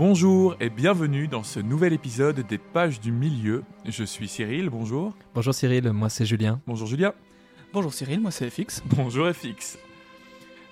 [0.00, 3.64] Bonjour et bienvenue dans ce nouvel épisode des Pages du Milieu.
[3.84, 5.14] Je suis Cyril, bonjour.
[5.34, 6.58] Bonjour Cyril, moi c'est Julien.
[6.66, 7.14] Bonjour Julia.
[7.74, 8.82] Bonjour Cyril, moi c'est FX.
[8.86, 9.78] Bonjour FX.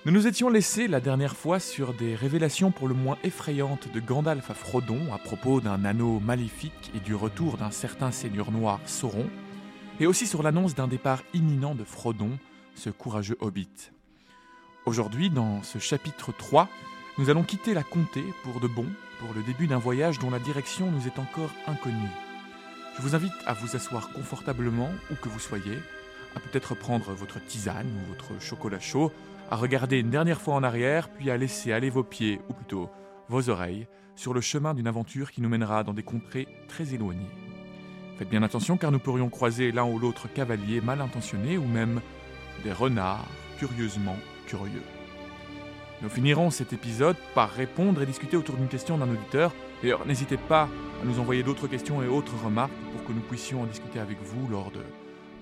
[0.03, 3.99] Nous nous étions laissés la dernière fois sur des révélations pour le moins effrayantes de
[3.99, 8.79] Gandalf à Frodon à propos d'un anneau maléfique et du retour d'un certain seigneur noir
[8.87, 9.27] Sauron,
[9.99, 12.31] et aussi sur l'annonce d'un départ imminent de Frodon,
[12.73, 13.91] ce courageux hobbit.
[14.87, 16.67] Aujourd'hui, dans ce chapitre 3,
[17.19, 18.87] nous allons quitter la comté pour de bon,
[19.19, 22.09] pour le début d'un voyage dont la direction nous est encore inconnue.
[22.95, 25.77] Je vous invite à vous asseoir confortablement où que vous soyez,
[26.35, 29.11] à peut-être prendre votre tisane ou votre chocolat chaud,
[29.51, 32.89] à regarder une dernière fois en arrière, puis à laisser aller vos pieds, ou plutôt
[33.27, 37.29] vos oreilles, sur le chemin d'une aventure qui nous mènera dans des contrées très éloignées.
[38.17, 42.01] Faites bien attention car nous pourrions croiser l'un ou l'autre cavalier mal intentionné ou même
[42.63, 43.25] des renards
[43.57, 44.83] curieusement curieux.
[46.01, 49.53] Nous finirons cet épisode par répondre et discuter autour d'une question d'un auditeur.
[49.81, 50.69] D'ailleurs, n'hésitez pas
[51.01, 54.17] à nous envoyer d'autres questions et autres remarques pour que nous puissions en discuter avec
[54.21, 54.79] vous lors de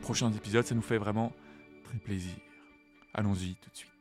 [0.01, 0.65] prochains épisodes.
[0.65, 1.31] Ça nous fait vraiment
[1.83, 2.33] très plaisir.
[3.13, 3.91] Allons-y tout de suite.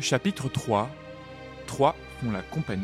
[0.00, 0.90] Chapitre 3
[1.68, 2.82] Trois font la compagnie.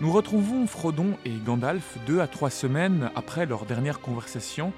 [0.00, 4.72] Nous retrouvons Frodon et Gandalf deux à trois semaines après leur dernière conversation,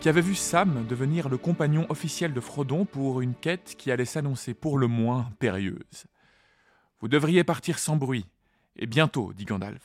[0.00, 4.04] qui avait vu Sam devenir le compagnon officiel de Frodon pour une quête qui allait
[4.04, 6.06] s'annoncer pour le moins périlleuse.
[7.00, 8.26] Vous devriez partir sans bruit,
[8.76, 9.82] et bientôt, dit Gandalf.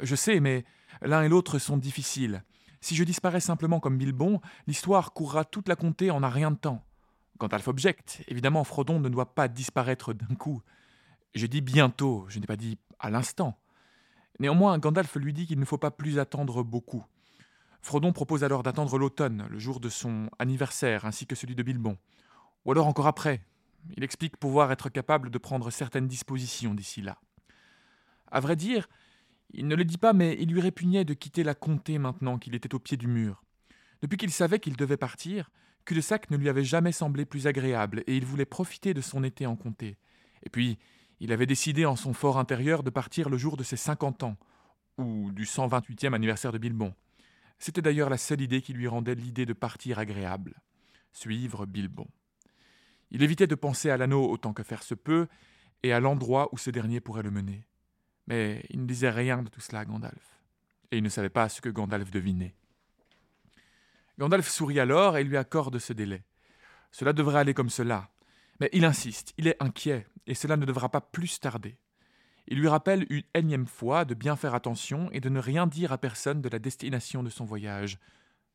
[0.00, 0.64] Je sais, mais
[1.00, 2.42] l'un et l'autre sont difficiles.
[2.80, 6.56] Si je disparais simplement comme Bilbon, l'histoire courra toute la comté en un rien de
[6.56, 6.84] temps.
[7.38, 8.22] Gandalf objecte.
[8.28, 10.62] Évidemment, Frodon ne doit pas disparaître d'un coup.
[11.34, 13.58] Je dis bientôt, je n'ai pas dit à l'instant.
[14.38, 17.04] Néanmoins, Gandalf lui dit qu'il ne faut pas plus attendre beaucoup.
[17.82, 21.98] Frodon propose alors d'attendre l'automne, le jour de son anniversaire, ainsi que celui de Bilbon.
[22.64, 23.42] Ou alors encore après.
[23.96, 27.18] Il explique pouvoir être capable de prendre certaines dispositions d'ici là.
[28.30, 28.88] À vrai dire,
[29.52, 32.54] il ne le dit pas, mais il lui répugnait de quitter la comté maintenant qu'il
[32.54, 33.42] était au pied du mur.
[34.00, 35.50] Depuis qu'il savait qu'il devait partir,
[35.84, 39.44] cul-de-sac ne lui avait jamais semblé plus agréable, et il voulait profiter de son été
[39.44, 39.98] en comté.
[40.44, 40.78] Et puis,
[41.18, 44.36] il avait décidé en son fort intérieur de partir le jour de ses cinquante ans,
[44.98, 46.94] ou du 128e anniversaire de Bilbon.
[47.62, 50.60] C'était d'ailleurs la seule idée qui lui rendait l'idée de partir agréable.
[51.12, 52.08] Suivre Bilbon.
[53.12, 55.28] Il évitait de penser à l'anneau autant que faire se peut,
[55.84, 57.68] et à l'endroit où ce dernier pourrait le mener.
[58.26, 60.40] Mais il ne disait rien de tout cela à Gandalf.
[60.90, 62.56] Et il ne savait pas ce que Gandalf devinait.
[64.18, 66.24] Gandalf sourit alors et lui accorde ce délai.
[66.90, 68.10] Cela devrait aller comme cela.
[68.58, 71.78] Mais il insiste, il est inquiet, et cela ne devra pas plus tarder.
[72.48, 75.92] Il lui rappelle une énième fois de bien faire attention et de ne rien dire
[75.92, 77.98] à personne de la destination de son voyage.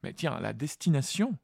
[0.03, 1.38] Mais tiens, la destination?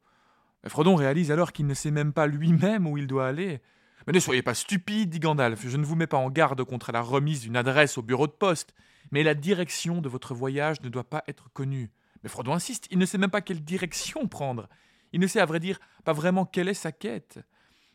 [0.66, 3.60] Frodon réalise alors qu'il ne sait même pas lui-même où il doit aller.
[4.06, 6.92] Mais ne soyez pas stupide, dit Gandalf, je ne vous mets pas en garde contre
[6.92, 8.74] la remise d'une adresse au bureau de poste,
[9.10, 11.90] mais la direction de votre voyage ne doit pas être connue.
[12.22, 14.68] Mais Frodon insiste, il ne sait même pas quelle direction prendre.
[15.12, 17.38] Il ne sait à vrai dire pas vraiment quelle est sa quête.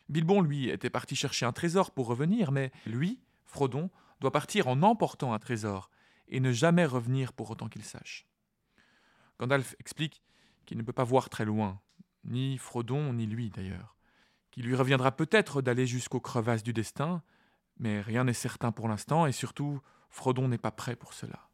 [0.08, 4.82] Bilbon, lui, était parti chercher un trésor pour revenir, mais lui, Frodon, doit partir en
[4.82, 5.90] emportant un trésor,
[6.28, 8.26] et ne jamais revenir pour autant qu'il sache.
[9.38, 10.22] Gandalf explique
[10.66, 11.80] qu'il ne peut pas voir très loin,
[12.24, 13.96] ni Frodon, ni lui d'ailleurs
[14.50, 17.22] qu'il lui reviendra peut-être d'aller jusqu'aux crevasses du destin,
[17.78, 21.48] mais rien n'est certain pour l'instant, et surtout, Frodon n'est pas prêt pour cela.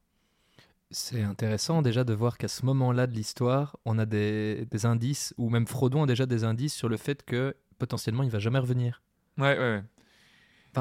[0.90, 5.50] C'est intéressant déjà de voir qu'à ce moment-là de l'histoire, on a des, indices, ou
[5.50, 9.02] même Frodon a déjà des indices sur le fait que potentiellement il va jamais revenir.
[9.36, 9.82] Ouais, ouais,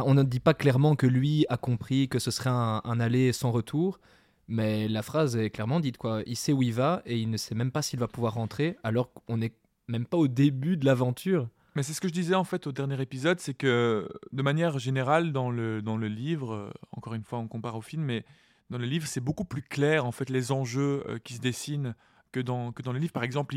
[0.05, 3.51] on ne dit pas clairement que lui a compris que ce serait un, aller sans
[3.51, 3.99] retour,
[4.47, 6.21] mais la phrase est clairement dite quoi.
[6.25, 8.77] Il sait où il va et il ne sait même pas s'il va pouvoir rentrer,
[8.83, 9.53] alors qu'on n'est
[9.87, 11.47] même pas au début de l'aventure.
[11.75, 14.79] Mais c'est ce que je disais en fait au dernier épisode, c'est que de manière
[14.79, 18.23] générale dans le, dans le livre, euh, encore une fois on compare au film, mais
[18.69, 21.95] dans le livre c'est beaucoup plus clair en fait les enjeux euh, qui se dessinent
[22.31, 23.13] que dans, que dans le livre.
[23.13, 23.55] Par exemple,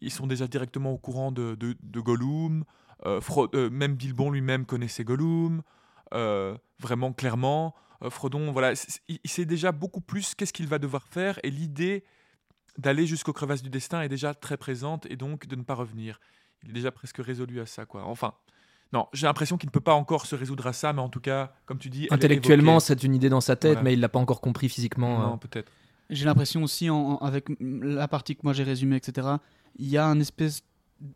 [0.00, 1.56] ils, sont déjà directement au courant de
[2.00, 2.64] Gollum,
[3.06, 5.62] euh, même Bilbon lui-même connaissait Gollum,
[6.12, 7.74] vraiment clairement.
[8.08, 8.72] Frodon, voilà,
[9.08, 12.04] il, sait déjà beaucoup plus qu'est-ce qu'il va devoir faire et l'idée
[12.78, 16.18] d'aller jusqu'aux crevasses du destin est déjà très présente et donc de ne pas revenir
[16.62, 18.04] il est déjà presque résolu à ça, quoi.
[18.04, 18.34] Enfin,
[18.92, 21.20] non, j'ai l'impression qu'il ne peut pas encore se résoudre à ça, mais en tout
[21.20, 22.08] cas, comme tu dis.
[22.10, 25.18] Intellectuellement, c'est une idée dans sa tête, mais il l'a pas encore compris physiquement.
[25.18, 25.38] Non, hein.
[25.38, 25.70] peut-être.
[26.10, 26.88] J'ai l'impression aussi,
[27.20, 29.28] avec la partie que moi j'ai résumée, etc.,
[29.76, 30.62] il y a un espèce.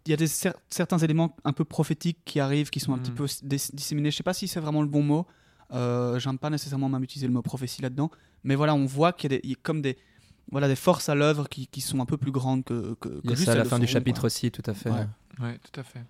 [0.07, 3.11] Il y a des, certains éléments un peu prophétiques qui arrivent, qui sont un petit
[3.11, 3.15] hmm.
[3.15, 3.27] peu
[3.73, 4.11] disséminés.
[4.11, 5.27] Je sais pas si c'est vraiment le bon mot.
[5.73, 8.11] Euh, J'aime pas nécessairement même utiliser le mot prophétie là-dedans.
[8.45, 9.99] Mais voilà, on voit qu'il y a, comme des,
[10.51, 13.35] voilà, des forces à l'œuvre qui, qui, sont un peu plus grandes que, que, que
[13.35, 14.91] juste à la fin du chapitre aussi, tout à fait.
[15.41, 16.05] Oui, tout à fait.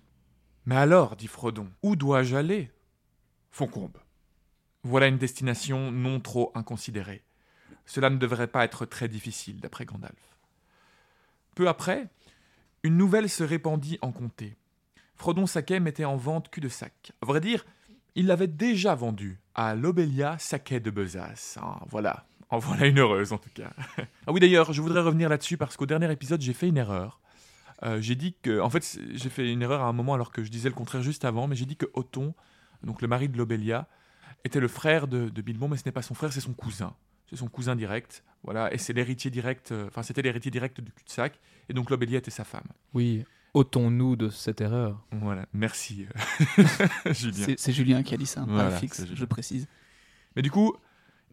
[0.65, 2.71] Mais alors, dit Frodon, où dois-je aller?
[3.51, 3.97] Foncombe.
[4.83, 7.23] Voilà une destination non trop inconsidérée.
[7.85, 10.37] Cela ne devrait pas être très difficile, d'après Gandalf.
[11.55, 12.07] Peu après,
[12.85, 14.57] une nouvelle se répandit en comté.
[15.15, 17.13] Frodon Saquet mettait en vente cul-de-sac.
[17.19, 17.65] À vrai dire,
[18.13, 21.57] il l'avait déjà vendu à Lobelia Saquet de Besace.
[21.59, 23.71] Ah, voilà, en voilà une heureuse en tout cas.
[23.97, 27.19] ah oui d'ailleurs, je voudrais revenir là-dessus parce qu'au dernier épisode, j'ai fait une erreur.
[27.81, 30.43] Euh, j'ai dit que, en fait, j'ai fait une erreur à un moment alors que
[30.43, 32.35] je disais le contraire juste avant, mais j'ai dit que Othon,
[32.83, 33.87] donc le mari de Lobelia,
[34.43, 36.93] était le frère de, de Bilbon, mais ce n'est pas son frère, c'est son cousin.
[37.29, 40.91] C'est son cousin direct, voilà, et c'est l'héritier direct, euh, enfin c'était l'héritier direct du
[40.91, 41.39] cul-de-sac,
[41.69, 42.67] et donc Lobelia était sa femme.
[42.93, 43.25] Oui,
[43.55, 45.03] ôtons-nous de cette erreur.
[45.11, 46.05] Voilà, merci
[46.57, 47.55] euh, Julien.
[47.57, 49.67] C'est Julien qui a dit ça, pas fixe, je précise.
[50.35, 50.75] Mais du coup,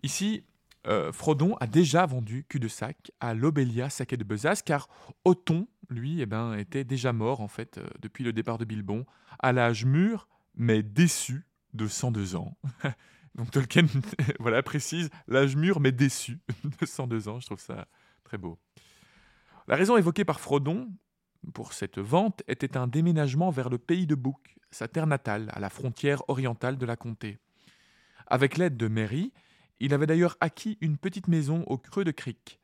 [0.03, 0.45] ici,
[0.87, 4.89] euh, Frodon a déjà vendu cul-de-sac à Lobelia Saquet de Besace, car
[5.25, 9.07] Othon, lui, eh ben, était déjà mort, en fait, euh, depuis le départ de Bilbon,
[9.39, 12.57] à l'âge mûr, mais déçu de 102 ans.
[13.35, 13.87] Donc Tolkien
[14.39, 16.39] voilà, précise l'âge mûr, mais déçu
[16.81, 17.41] de 102 ans.
[17.41, 17.87] Je trouve ça
[18.25, 18.59] très beau.
[19.69, 20.89] La raison évoquée par Frodon
[21.55, 25.61] pour cette vente était un déménagement vers le pays de Bouc, sa terre natale, à
[25.61, 27.39] la frontière orientale de la comté.
[28.27, 29.33] Avec l'aide de Merry,
[29.81, 32.61] il avait d'ailleurs acquis une petite maison au creux de Crick.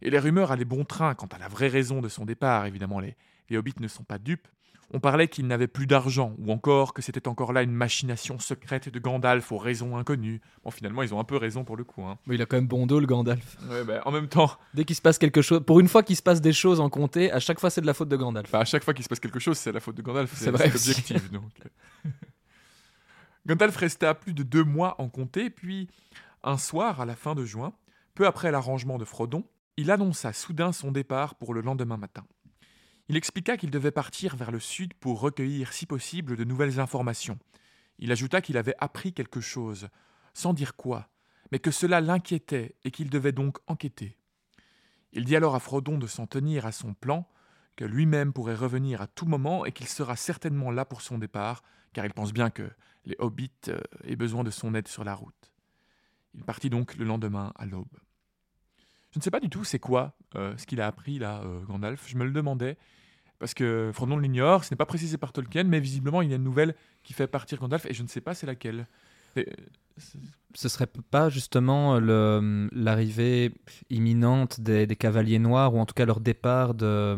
[0.00, 2.66] Et les rumeurs allaient bon train quant à la vraie raison de son départ.
[2.66, 4.48] Évidemment, les hobbits ne sont pas dupes.
[4.90, 8.88] On parlait qu'il n'avait plus d'argent, ou encore que c'était encore là une machination secrète
[8.88, 10.40] de Gandalf aux raisons inconnues.
[10.64, 12.04] Bon, finalement, ils ont un peu raison pour le coup.
[12.04, 12.18] Hein.
[12.26, 13.58] Mais il a quand même bon dos, le Gandalf.
[13.68, 16.16] Ouais, bah, en même temps, Dès qu'il se passe quelque chose, pour une fois qu'il
[16.16, 18.48] se passe des choses en comté, à chaque fois c'est de la faute de Gandalf.
[18.48, 20.32] Enfin, à chaque fois qu'il se passe quelque chose, c'est la faute de Gandalf.
[20.34, 20.88] C'est vrai aussi.
[20.88, 21.30] l'objectif.
[21.30, 21.50] donc.
[23.46, 25.88] Gandalf resta plus de deux mois en comté, puis
[26.42, 27.72] un soir, à la fin de juin,
[28.14, 29.44] peu après l'arrangement de Frodon,
[29.76, 32.24] il annonça soudain son départ pour le lendemain matin.
[33.08, 37.38] Il expliqua qu'il devait partir vers le sud pour recueillir, si possible, de nouvelles informations.
[37.98, 39.88] Il ajouta qu'il avait appris quelque chose,
[40.34, 41.08] sans dire quoi,
[41.50, 44.18] mais que cela l'inquiétait et qu'il devait donc enquêter.
[45.12, 47.26] Il dit alors à Frodon de s'en tenir à son plan,
[47.76, 51.62] que lui-même pourrait revenir à tout moment et qu'il sera certainement là pour son départ,
[51.94, 52.70] car il pense bien que
[53.04, 55.52] les hobbits euh, aient besoin de son aide sur la route.
[56.34, 57.86] Il partit donc le lendemain à l'aube.
[59.12, 61.60] Je ne sais pas du tout c'est quoi euh, ce qu'il a appris là, euh,
[61.66, 62.04] Gandalf.
[62.08, 62.76] Je me le demandais,
[63.38, 66.36] parce que Frodon l'ignore, ce n'est pas précisé par Tolkien, mais visiblement il y a
[66.36, 68.86] une nouvelle qui fait partir Gandalf, et je ne sais pas c'est laquelle.
[69.36, 69.52] Et, euh,
[70.54, 73.52] Ce serait pas justement le- l'arrivée
[73.90, 77.16] imminente des, des cavaliers noirs, ou en tout cas leur départ de.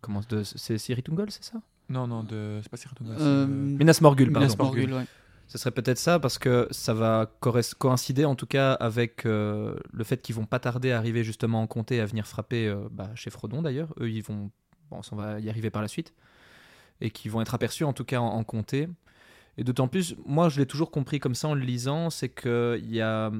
[0.00, 1.60] Comment de, C'est Ciri Tungol, c'est ça?
[1.88, 2.58] Non, non, de...
[2.62, 4.46] c'est pas Ciri Tungol, euh, Minas Morgul, pardon.
[4.46, 5.04] Minas Morgul, ouais.
[5.48, 7.30] Ce serait peut-être ça, parce que ça va
[7.78, 11.62] coïncider en tout cas avec euh, le fait qu'ils vont pas tarder à arriver justement
[11.62, 13.94] en comté, à venir frapper euh, bah, chez Frodon d'ailleurs.
[14.00, 14.50] Eux, ils vont.
[14.90, 16.14] Bon, on va y arriver par la suite.
[17.00, 18.88] Et qui vont être aperçus en tout cas en, comté.
[19.58, 22.92] Et d'autant plus, moi je l'ai toujours compris comme ça en le lisant, c'est qu'il
[22.92, 23.30] y a.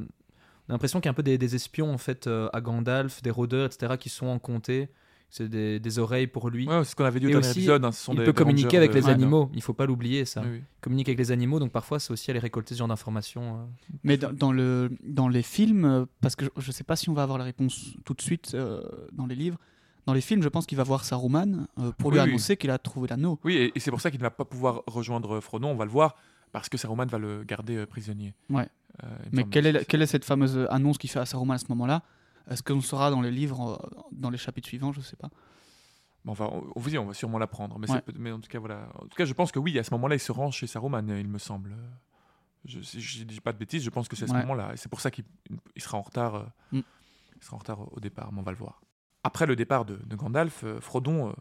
[0.68, 2.60] On a l'impression qu'il y a un peu des, des espions en fait euh, à
[2.60, 4.88] Gandalf, des rôdeurs, etc., qui sont en comté.
[5.28, 6.66] C'est des, des oreilles pour lui.
[6.66, 7.84] Ouais, c'est ce qu'on avait dit au Et dernier aussi, épisode.
[7.84, 9.60] hein, ce sont il des- peut des communiquer rangers avec de- les Ouais, animaux, il
[9.62, 10.40] faut pas l'oublier ça.
[10.42, 10.62] Oui, oui.
[10.80, 13.56] Communiquer avec les animaux, donc parfois c'est aussi aller récolter ce genre d'informations.
[13.56, 13.64] euh.
[14.04, 17.10] Mais dans, dans le, dans les films, euh, parce que je ne sais pas si
[17.10, 18.80] on va avoir la réponse tout de suite euh,
[19.12, 19.58] dans les livres,
[20.06, 22.30] dans les films, je pense qu'il va voir Saruman euh, pour lui Oui, oui.
[22.30, 23.38] annoncer qu'il a trouvé l'anneau.
[23.44, 25.84] Oui, et, et c'est pour ça qu'il ne va pas pouvoir rejoindre Frodon, on va
[25.84, 26.14] le voir,
[26.52, 28.32] parce que Saruman va le garder euh, prisonnier.
[28.48, 28.68] Ouais.
[29.02, 31.66] Euh, Mais quelle est, quelle est cette fameuse annonce qu'il fait à Saruman à ce
[31.70, 32.02] moment-là?
[32.50, 35.30] Est-ce qu'on saura dans les livres, euh, dans les chapitres suivants Je ne sais pas.
[36.24, 37.78] Bon, enfin, on, vous dit, on va sûrement l'apprendre.
[37.78, 38.32] Mais, Ouais.
[38.32, 38.88] en tout cas, voilà.
[38.96, 41.08] En tout cas, je pense que oui, à ce moment-là, il se rend chez Saruman,
[41.08, 41.76] il me semble.
[42.64, 44.40] Je ne dis pas de bêtises, je pense que c'est à ce Ouais.
[44.40, 44.72] moment-là.
[44.72, 45.24] Et c'est pour ça qu'il
[45.76, 46.34] il sera en retard.
[46.36, 46.80] euh, Mm.
[47.36, 48.80] Il sera en retard au- départ, mais on va le voir.
[49.22, 51.32] Après le départ de, de Gandalf, euh, Frodon euh,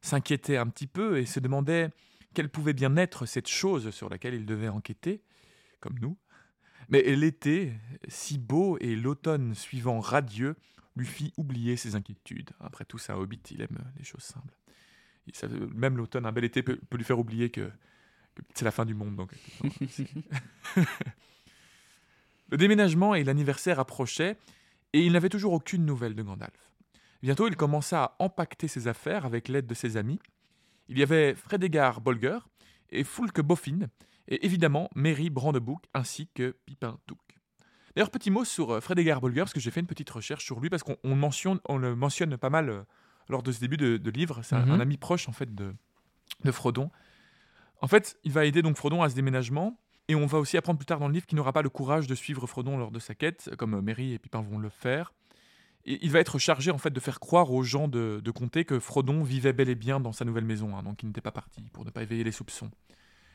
[0.00, 1.90] s'inquiétait un petit peu et se demandait
[2.34, 5.22] quelle pouvait bien être cette chose sur laquelle il devait enquêter,
[5.80, 6.16] comme nous.
[6.90, 7.72] Mais l'été,
[8.08, 10.56] si beau, et l'automne suivant radieux,
[10.96, 12.50] lui fit oublier ses inquiétudes.
[12.60, 14.54] Après tout, c'est un hobbit, il aime les choses simples.
[15.74, 17.70] Même l'automne, un bel été peut, peut lui faire oublier que,
[18.34, 19.14] que c'est la fin du monde.
[19.14, 19.32] Donc,
[22.50, 24.36] le déménagement et l'anniversaire approchaient,
[24.92, 26.72] et il n'avait toujours aucune nouvelle de Gandalf.
[27.22, 30.18] Bientôt, il commença à empaqueter ses affaires avec l'aide de ses amis.
[30.88, 32.38] Il y avait Frédégard Bolger
[32.90, 33.88] et Fulke Boffin,
[34.30, 37.18] et évidemment Merry Brandebook ainsi que Pipin Touk.
[37.96, 40.60] D'ailleurs, petit mot sur euh, Frédégard Bolger, parce que j'ai fait une petite recherche sur
[40.60, 42.82] lui, parce qu'on on mentionne, on le mentionne pas mal euh,
[43.28, 44.40] lors de ce début de, de livre.
[44.44, 44.70] C'est un- Mhm.
[44.72, 45.74] un ami proche en fait de,
[46.44, 46.90] de Frodon.
[47.82, 50.78] En fait, il va aider donc Frodon à ce déménagement, et on va aussi apprendre
[50.78, 52.98] plus tard dans le livre qu'il n'aura pas le courage de suivre Frodon lors de
[52.98, 55.12] sa quête, comme euh, Merry et Pipin vont le faire.
[55.86, 58.64] Et il va être chargé en fait de faire croire aux gens de, de comté
[58.66, 61.32] que Frodon vivait bel et bien dans sa nouvelle maison, hein, donc il n'était pas
[61.32, 62.70] parti pour ne pas éveiller les soupçons.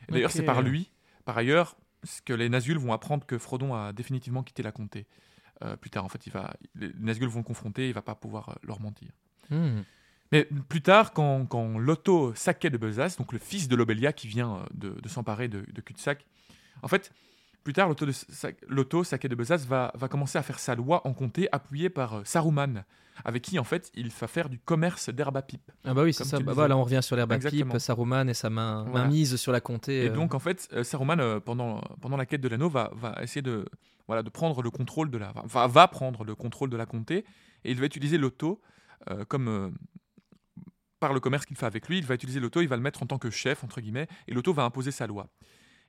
[0.08, 0.90] Et d'ailleurs, c'est par lui,
[1.24, 1.76] par ailleurs,
[2.24, 5.06] que les Nazgûl vont apprendre que Frodon a définitivement quitté la comté.
[5.64, 8.14] Euh, plus tard, en fait, il va, les Nazgûl vont le confronter, il va pas
[8.14, 9.08] pouvoir euh, leur mentir.
[9.50, 9.80] Hmm.
[10.32, 14.28] Mais plus tard, quand, quand Lotto Saquet de Bezas, donc le fils de Lobelia qui
[14.28, 16.26] vient euh, de, de s'emparer de, de cul-de-sac,
[16.82, 17.12] en fait,
[17.66, 20.76] plus tard, Lotto, de Sa- Lotto Saquet de Bezas va, va commencer à faire sa
[20.76, 22.84] loi en comté appuyé par euh, Saruman,
[23.24, 25.72] avec qui, en fait, il va faire du commerce d'herbe à pipe.
[25.84, 26.38] Ah bah oui, c'est ça.
[26.38, 27.76] Bah on revient sur l'herbe à pipe.
[27.78, 29.06] Saruman et sa main, Voilà.
[29.06, 30.04] main mise sur la comté.
[30.04, 33.18] Et euh, donc, en fait, euh, Saruman, pendant, pendant la quête de l'anneau, va, va
[33.20, 33.64] essayer de,
[34.06, 35.32] voilà, de prendre le contrôle de la.
[35.44, 37.24] Va, va prendre le contrôle de la comté,
[37.64, 38.60] et il va utiliser l'auto
[39.10, 39.48] euh, comme.
[39.48, 39.70] euh,
[40.98, 43.02] par le commerce qu'il fait avec lui, il va utiliser l'auto, il va le mettre
[43.02, 45.28] en tant que chef, entre guillemets, et l'auto va imposer sa loi.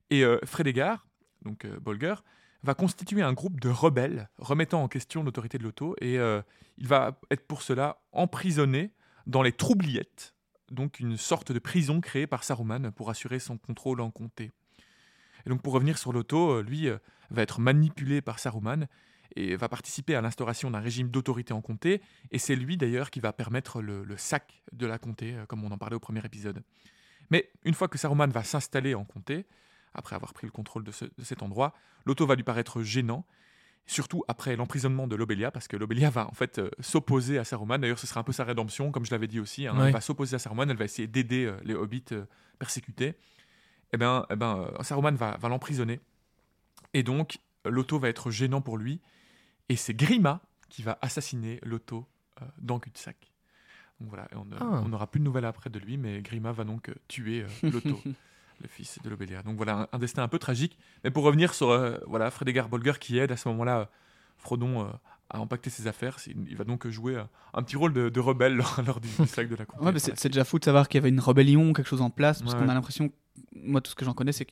[0.10, 1.07] Et Frédégard,
[1.48, 2.16] donc euh, Bolger,
[2.64, 6.42] va constituer un groupe de rebelles remettant en question l'autorité de l'auto, et euh,
[6.78, 8.92] il va être pour cela emprisonné
[9.26, 10.36] dans les Troubliettes,
[10.72, 14.52] donc une sorte de prison créée par Saruman pour assurer son contrôle en comté.
[15.46, 16.90] Et donc pour revenir sur l'auto, euh, lui
[17.30, 18.88] va être manipulé par Saruman
[19.36, 22.02] et va participer à l'instauration d'un régime d'autorité en comté,
[22.32, 25.72] et c'est lui d'ailleurs qui va permettre le, le sac de la comté, comme on
[25.72, 26.64] en parlait au premier épisode.
[27.30, 29.46] Mais une fois que Saruman va s'installer en comté,
[29.98, 31.74] après avoir pris le contrôle de, ce- de cet endroit,
[32.06, 33.26] l'auto va lui paraître gênant,
[33.86, 37.80] surtout après l'emprisonnement de Lobelia, parce que Lobelia va en fait euh, s'opposer à Saruman.
[37.80, 39.68] D'ailleurs, ce sera un peu sa rédemption, comme je l'avais dit aussi.
[39.68, 39.78] hein.
[39.78, 39.88] Ouais.
[39.88, 42.26] Elle va s'opposer à Saruman, elle va essayer d'aider euh, les hobbits euh,
[42.60, 43.16] persécutés.
[43.94, 46.00] Eh bien, eh ben, Saruman va, va l'emprisonner.
[46.94, 49.00] Et donc, Loto va être gênant pour lui.
[49.70, 52.06] Et c'est Grima qui va assassiner Loto
[52.58, 53.32] dans cul-de-sac.
[54.00, 54.82] Donc voilà, et on Ah.
[54.86, 58.00] on n'aura plus de nouvelles après de lui, mais Grima va donc tuer Loto,
[58.62, 59.42] le fils de Lobelia.
[59.44, 60.78] Donc voilà, un, un destin un peu tragique.
[61.04, 63.86] Mais pour revenir sur euh, voilà, Frédégard Bolger qui aide à ce moment-là euh,
[64.38, 64.90] Frodon euh,
[65.30, 67.24] à impacter ses affaires, il va donc jouer euh,
[67.54, 69.84] un petit rôle de, de rebelle lors, lors du, du sac de la comté.
[69.86, 72.02] Ouais, mais c'est c'est déjà fou de savoir qu'il y avait une rébellion, quelque chose
[72.02, 72.60] en place, parce Ouais.
[72.62, 73.12] qu'on a l'impression,
[73.54, 74.52] moi tout ce que j'en connais, c'est que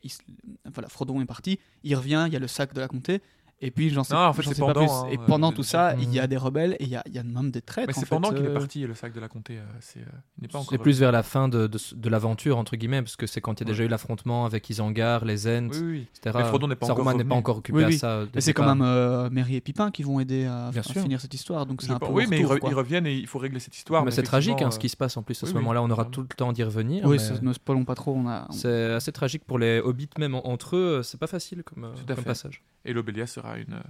[0.73, 3.21] voilà, Frodon est parti, il revient, il y a le sac de la comté,
[3.61, 4.83] et puis j'en sais, Non, en fait, j'en c'est sais pas plus.
[4.89, 5.99] hein, et euh, pendant le- tout ça, Mm.
[6.01, 7.87] il y a des rebelles et il y a, il y a même des traîtres.
[7.87, 9.57] Mais en c'est fait, pendant qu'il est euh, parti, le sac de la comté.
[9.57, 10.03] euh, c'est, euh,
[10.37, 10.69] il n'est pas encore.
[10.71, 13.59] C'est plus vers la fin de, de, de l'aventure, entre guillemets, parce que c'est quand
[13.59, 13.85] il y a déjà Ouais.
[13.87, 16.07] eu l'affrontement avec Isengard, les Ents, Oui, oui.
[16.15, 16.35] etc.
[16.39, 17.33] Mais Frodon n'est pas encore n'est pas revenu.
[17.33, 18.23] encore occupé Oui, à ça.
[18.35, 21.01] Mais c'est quand même euh, Mary et Pipin qui vont aider à, Bien à sûr.
[21.01, 23.39] finir cette histoire, donc c'est un pense- peu oui, mais ils, reviennent et il faut
[23.39, 24.03] régler cette histoire.
[24.03, 25.81] mais c'est tragique hein, ce qui se passe en plus à ce moment-là.
[25.81, 27.05] On aura tout le temps d'y revenir.
[27.05, 28.13] Oui, ne spoilons pas trop.
[28.15, 31.01] On a, on- C'est assez tragique pour les hobbits, même en- entre eux.
[31.03, 32.61] C'est pas facile comme, euh, passage.
[32.87, 33.73] Et Lobelia sera une.
[33.73, 33.83] euh,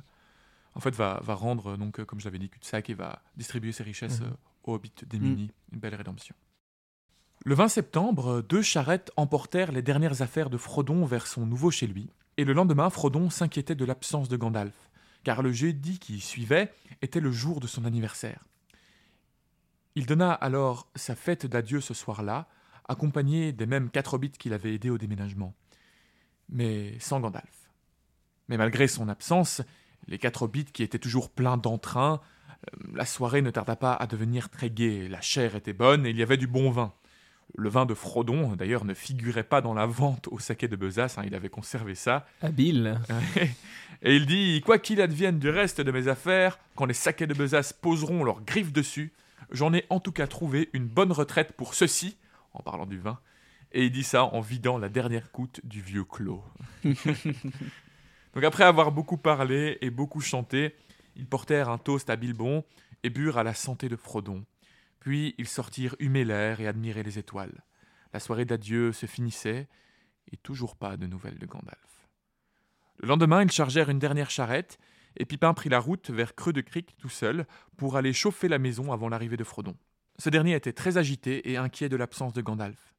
[0.78, 3.72] En fait, va, va rendre, donc, euh, comme je l'avais dit, cul-de-sac et va distribuer
[3.72, 4.28] ses richesses Mhm.
[4.28, 4.32] euh,
[4.66, 5.50] aux hobbits démunis.
[5.72, 6.36] Une belle rédemption.
[7.46, 11.72] Le 20 septembre, euh, deux charrettes emportèrent les dernières affaires de Frodon vers son nouveau
[11.72, 12.10] chez lui.
[12.38, 14.90] Et le lendemain, Frodon s'inquiétait de l'absence de Gandalf,
[15.24, 18.44] car le jeudi qui suivait était le jour de son anniversaire.
[19.96, 22.48] Il donna alors sa fête d'adieu ce soir-là,
[22.90, 25.54] accompagné des mêmes quatre hobbits qu'il avait aidés au déménagement,
[26.50, 27.65] mais sans Gandalf.
[28.50, 29.62] Mais malgré son absence,
[30.08, 32.22] les quatre hobbits qui étaient toujours pleins d'entrain,
[32.52, 35.08] euh, la soirée ne tarda pas à devenir très gaie.
[35.10, 36.94] La chair était bonne et il y avait du bon vin.
[37.58, 41.18] Le vin de Frodon, d'ailleurs, ne figurait pas dans la vente au saquet de Besace,
[41.18, 42.26] hein, il avait conservé ça.
[42.42, 43.00] Habile.
[44.02, 47.34] Et il dit Quoi qu'il advienne du reste de mes affaires, quand les saquets de
[47.34, 49.14] Besace poseront leurs griffes dessus,
[49.52, 52.18] j'en ai en tout cas trouvé une bonne retraite pour ceci,
[52.54, 53.20] en parlant du vin.
[53.72, 56.44] Et il dit ça en vidant la dernière goutte du vieux clos.
[58.36, 60.76] Donc après avoir beaucoup parlé et beaucoup chanté,
[61.16, 62.64] ils portèrent un toast à Bilbon
[63.04, 64.46] et burent à la santé de Frodon.
[65.00, 67.64] Puis ils sortirent humer l'air et admirer les étoiles.
[68.14, 69.68] La soirée d'adieu se finissait,
[70.32, 72.08] et toujours pas de nouvelles de Gandalf.
[72.98, 74.80] Le lendemain, ils chargèrent une dernière charrette,
[75.18, 77.46] et Pipin prit la route vers Creux de Cric tout seul
[77.78, 79.78] pour aller chauffer la maison avant l'arrivée de Frodon.
[80.18, 82.94] Ce dernier était très agité et inquiet de l'absence de Gandalf.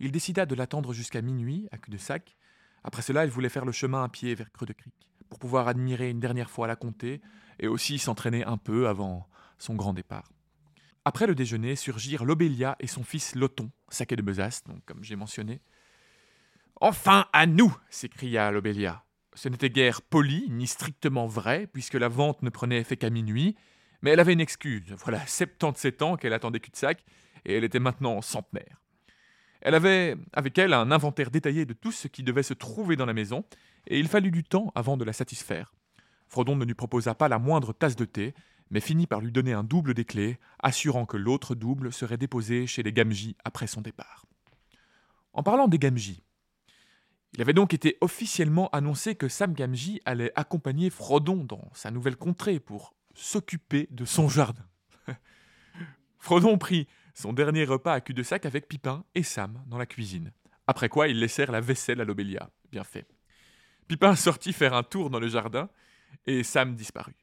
[0.00, 2.36] Il décida de l'attendre jusqu'à minuit, à cul-de-sac.
[2.84, 4.94] Après cela, il voulait faire le chemin à pied vers Creux de Cric,
[5.28, 7.20] pour pouvoir admirer une dernière fois la comté,
[7.58, 10.30] et aussi s'entraîner un peu avant son grand départ.
[11.04, 15.60] Après le déjeuner, surgirent Lobelia et son fils Loton, saquet de Besace, comme j'ai mentionné.
[16.80, 19.04] Enfin à nous s'écria Lobelia.
[19.34, 23.56] Ce n'était guère poli, ni strictement vrai, puisque la vente ne prenait effet qu'à minuit,
[24.02, 24.92] mais elle avait une excuse.
[24.98, 27.04] Voilà 77 ans qu'elle attendait cul-de-sac,
[27.44, 28.82] et elle était maintenant centenaire.
[29.62, 33.06] Elle avait avec elle un inventaire détaillé de tout ce qui devait se trouver dans
[33.06, 33.44] la maison,
[33.86, 35.72] et il fallut du temps avant de la satisfaire.
[36.28, 38.34] Frodon ne lui proposa pas la moindre tasse de thé,
[38.70, 42.66] mais finit par lui donner un double des clés, assurant que l'autre double serait déposé
[42.66, 44.26] chez les Gamgee après son départ.
[45.32, 46.24] En parlant des Gamgee,
[47.34, 52.16] il avait donc été officiellement annoncé que Sam Gamgee allait accompagner Frodon dans sa nouvelle
[52.16, 54.64] contrée pour s'occuper de son jardin.
[56.18, 60.32] Frodon prit son dernier repas à cul-de-sac avec Pipin et Sam dans la cuisine,
[60.66, 62.50] après quoi ils laissèrent la vaisselle à Lobelia.
[62.70, 63.06] Bien fait.
[63.88, 65.68] Pipin sortit faire un tour dans le jardin,
[66.26, 67.16] et Sam disparut.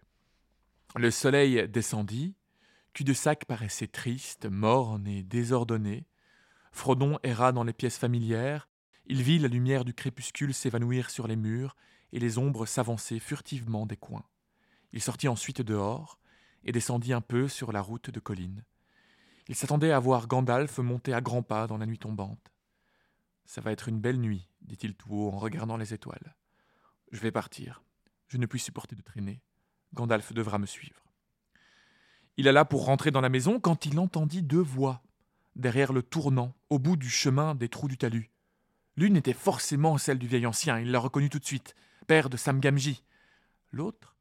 [0.95, 2.35] Le soleil descendit,
[2.93, 6.05] cul-de-sac paraissait triste, morne et désordonné.
[6.71, 8.67] Frodon erra dans les pièces familières,
[9.05, 11.75] il vit la lumière du crépuscule s'évanouir sur les murs
[12.11, 14.25] et les ombres s'avancer furtivement des coins.
[14.93, 16.19] Il sortit ensuite dehors
[16.63, 18.63] et descendit un peu sur la route de colline.
[19.49, 22.51] Il s'attendait à voir Gandalf monter à grands pas dans la nuit tombante.
[23.45, 26.35] Ça va être une belle nuit, dit-il tout haut en regardant les étoiles.
[27.11, 27.81] Je vais partir.
[28.27, 29.41] Je ne puis supporter de traîner.
[29.95, 31.03] Gandalf devra me suivre.
[32.37, 35.01] Il alla pour rentrer dans la maison quand il entendit deux voix,
[35.55, 38.29] derrière le tournant, au bout du chemin des trous du talus.
[38.97, 41.73] L'une était forcément celle du vieil ancien, il la reconnut tout de suite,
[42.05, 43.03] père de Sam Gamji.
[43.71, 44.15] L'autre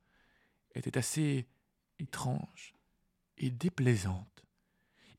[0.74, 1.46] était assez
[1.98, 2.72] étrange
[3.36, 4.47] et déplaisante.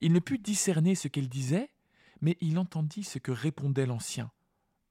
[0.02, 1.72] Il ne put discerner ce qu'elle disait,
[2.22, 4.32] mais il entendit ce que répondait l'ancien.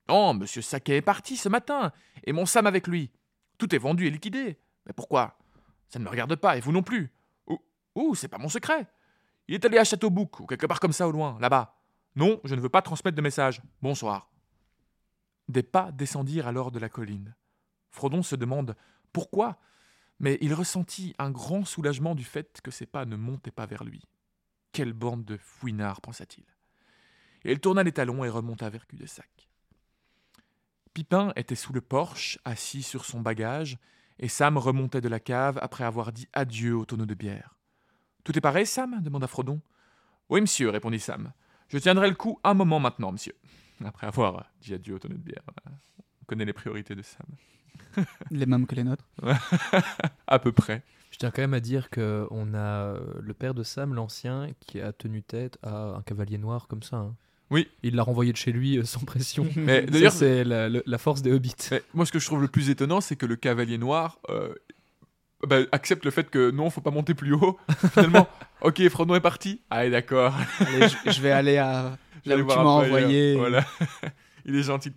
[0.08, 1.92] Non, monsieur Saquet est parti ce matin,
[2.24, 3.10] et mon Sam avec lui.
[3.58, 4.58] Tout est vendu et liquidé.
[4.86, 5.38] Mais pourquoi?
[5.88, 7.12] Ça ne me regarde pas, et vous non plus.
[7.46, 7.58] Ouh,
[7.94, 8.86] ouh c'est pas mon secret.
[9.48, 11.78] Il est allé à Châteaubouc, ou quelque part comme ça au loin, là-bas.
[12.16, 13.62] Non, je ne veux pas transmettre de message.
[13.82, 14.30] Bonsoir.
[15.48, 17.34] Des pas descendirent alors de la colline.
[17.90, 18.76] Frodon se demande
[19.12, 19.58] pourquoi,
[20.20, 23.84] mais il ressentit un grand soulagement du fait que ces pas ne montaient pas vers
[23.84, 24.02] lui.
[24.78, 26.44] Quelle bande de fouinards, pensa-t-il.
[27.42, 29.48] Et il tourna les talons et remonta vers cul-de-sac.
[30.94, 33.76] Pipin était sous le porche, assis sur son bagage,
[34.20, 37.56] et Sam remontait de la cave après avoir dit adieu au tonneau de bière.
[38.22, 39.02] Tout est pareil, Sam?
[39.02, 39.60] demanda Frodon.
[40.28, 41.32] Oui, monsieur, répondit Sam.
[41.66, 43.34] Je tiendrai le coup un moment maintenant, monsieur.
[43.84, 45.42] Après avoir dit adieu au tonneau de bière.
[46.22, 47.26] On connaît les priorités de Sam.
[48.30, 49.10] les mêmes que les nôtres
[50.28, 50.84] À peu près.
[51.10, 54.92] Je tiens quand même à dire qu'on a le père de Sam, l'ancien, qui a
[54.92, 56.96] tenu tête à un cavalier noir comme ça.
[56.96, 57.14] Hein.
[57.50, 57.68] Oui.
[57.82, 59.46] Il l'a renvoyé de chez lui euh, sans pression.
[59.56, 61.54] Mais d'ailleurs, c'est la, force des hobbits.
[61.94, 64.54] moi, ce que je trouve le plus étonnant, c'est que le cavalier noir euh,
[65.46, 67.58] bah, accepte le fait que non, faut pas monter plus haut.
[67.92, 68.28] Finalement,
[68.60, 69.60] ok, Frodon est parti.
[69.70, 70.34] Ah, d'accord.
[70.60, 73.36] je, vais aller à là où tu m'as envoyé.
[73.36, 73.64] Voilà.
[74.44, 74.92] il est gentil.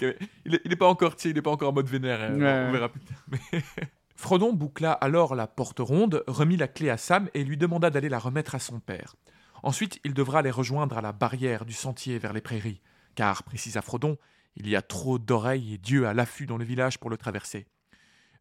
[0.46, 2.22] Il est, il est pas encore, il est pas encore en mode vénère.
[2.22, 2.68] Hein.
[2.68, 3.86] On verra plus tard.
[4.22, 8.08] Frodon boucla alors la porte ronde, remit la clé à Sam et lui demanda d'aller
[8.08, 9.16] la remettre à son père.
[9.64, 12.84] Ensuite, il devra les rejoindre à la barrière du sentier vers les prairies,
[13.16, 14.20] car, précisa Frodon,
[14.56, 17.66] il y a trop d'oreilles et Dieu à l'affût dans le village pour le traverser.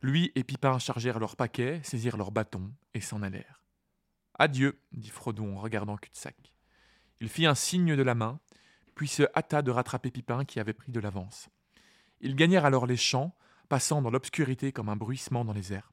[0.02, 3.62] Lui et Pipin chargèrent leurs paquets, saisirent leurs bâtons et s'en allèrent.
[4.38, 6.52] Adieu, dit Frodon en regardant cul-de-sac.
[7.20, 8.38] Il fit un signe de la main,
[8.94, 11.48] puis se hâta de rattraper Pipin qui avait pris de l'avance.
[12.20, 13.34] Ils gagnèrent alors les champs,
[13.70, 15.86] passant dans l'obscurité comme un bruissement dans les herbes.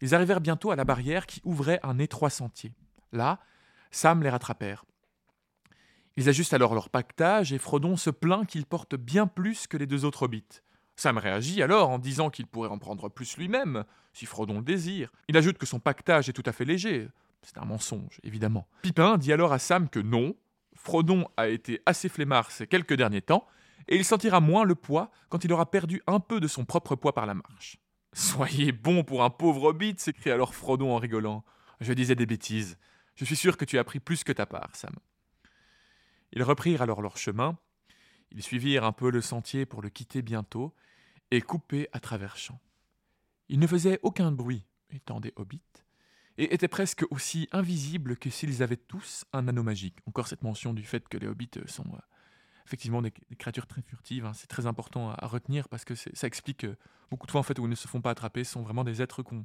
[0.00, 2.72] Ils arrivèrent bientôt à la barrière qui ouvrait un étroit sentier.
[3.12, 3.38] Là,
[3.90, 4.84] Sam les rattrapèrent.
[6.16, 9.86] Ils ajustent alors leur pactage et Frodon se plaint qu'il porte bien plus que les
[9.86, 10.62] deux autres hobbits.
[10.96, 15.12] Sam réagit alors en disant qu'il pourrait en prendre plus lui-même, si Frodon le désire.
[15.28, 17.08] Il ajoute que son pactage est tout à fait léger.
[17.42, 18.66] C'est un mensonge, évidemment.
[18.82, 20.34] Pipin dit alors à Sam que non,
[20.74, 23.46] Frodon a été assez flemmard ces quelques derniers temps,
[23.88, 26.96] et il sentira moins le poids quand il aura perdu un peu de son propre
[26.96, 27.78] poids par la marche.
[28.12, 31.44] Soyez bon pour un pauvre hobbit, s'écria alors Frodon en rigolant.
[31.80, 32.76] Je disais des bêtises.
[33.14, 34.94] Je suis sûr que tu as pris plus que ta part, Sam.
[36.32, 37.58] Ils reprirent alors leur chemin.
[38.32, 40.74] Ils suivirent un peu le sentier pour le quitter bientôt
[41.30, 42.60] et couper à travers champs.
[43.48, 45.62] Ils ne faisaient aucun bruit, étant des hobbits,
[46.38, 49.98] et étaient presque aussi invisibles que s'ils avaient tous un anneau magique.
[50.06, 51.98] Encore cette mention du fait que les hobbits sont euh,
[52.70, 54.24] effectivement des, créatures très furtives.
[54.24, 54.32] Hein.
[54.32, 56.76] C'est très important à, retenir parce que ça explique que
[57.10, 59.02] beaucoup de fois en fait où ils ne se font pas attraper sont vraiment des
[59.02, 59.44] êtres qu'on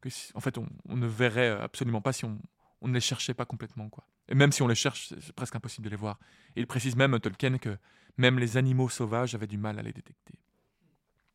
[0.00, 2.38] que, en fait on, ne verrait absolument pas si on,
[2.82, 3.90] ne les cherchait pas complètement.
[3.90, 4.04] Quoi.
[4.28, 6.18] Et même si on les cherche, c'est presque impossible de les voir.
[6.56, 7.76] Et il précise même, Tolkien, que
[8.16, 10.34] même les animaux sauvages avaient du mal à les détecter.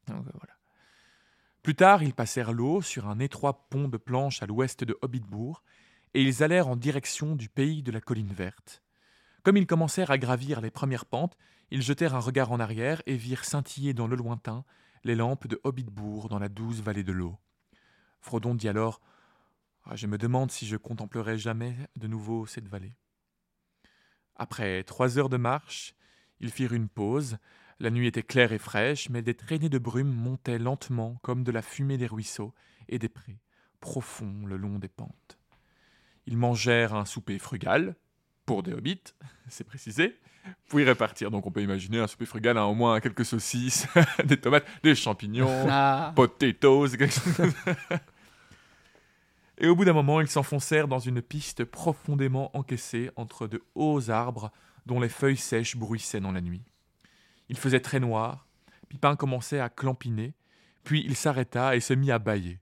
[0.10, 0.58] Euh, voilà.
[1.62, 5.63] Plus tard, ils passèrent l'eau sur un étroit pont de planches à l'ouest de Hobbitbourg,
[6.15, 8.82] et ils allèrent en direction du pays de la colline verte.
[9.47, 11.38] Comme ils commencèrent à gravir les premières pentes,
[11.71, 14.65] ils jetèrent un regard en arrière et virent scintiller dans le lointain
[15.05, 17.38] les lampes de Hobbitbourg dans la douce vallée de l'eau.
[18.19, 18.99] Frodon dit alors
[19.86, 22.93] ah, je me demande si je contemplerai jamais de nouveau cette vallée.
[24.36, 25.95] Après trois heures de marche,
[26.41, 27.38] ils firent une pause.
[27.79, 31.53] La nuit était claire et fraîche, mais des traînées de brume montaient lentement comme de
[31.53, 32.53] la fumée des ruisseaux
[32.89, 33.39] et des prés,
[33.79, 35.39] profonds le long des pentes.
[36.25, 37.95] Ils mangèrent un souper frugal,
[38.47, 39.13] pour des hobbits,
[39.47, 40.17] c'est précisé,
[40.69, 41.29] puis repartir.
[41.29, 43.88] Donc on peut imaginer un souper frugal, hein, au moins quelques saucisses,
[44.25, 46.12] des tomates, des champignons, ah.
[46.15, 47.53] potatoes, quelque chose
[49.60, 54.10] et au bout d'un moment, ils s'enfoncèrent dans une piste profondément encaissée entre de hauts
[54.10, 54.51] arbres
[54.86, 56.62] dont les feuilles sèches bruissaient dans la nuit.
[57.49, 58.45] Il faisait très noir,
[58.88, 60.33] Pipin commençait à clampiner,
[60.83, 62.60] Puis il s'arrêta et se mit à bâiller.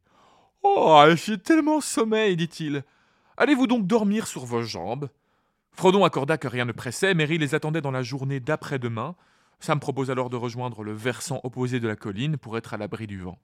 [0.63, 2.84] Oh, j'ai tellement sommeil, dit-il.
[3.38, 5.10] Allez-vous donc dormir sur vos jambes?
[5.76, 9.16] Frodon accorda que rien ne pressait, Mary les attendait dans la journée d'après-demain.
[9.60, 13.08] Sam propose alors de rejoindre le versant opposé de la colline pour être à l'abri
[13.08, 13.38] du vent.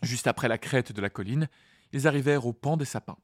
[0.00, 1.48] Juste après la crête de la colline,
[1.92, 3.18] ils arrivèrent au pan des sapins.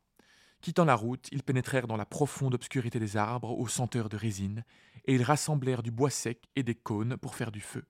[0.60, 4.62] Quittant la route, ils pénétrèrent dans la profonde obscurité des arbres aux senteurs de résine,
[5.06, 7.86] et ils rassemblèrent du bois sec et des cônes pour faire du feu.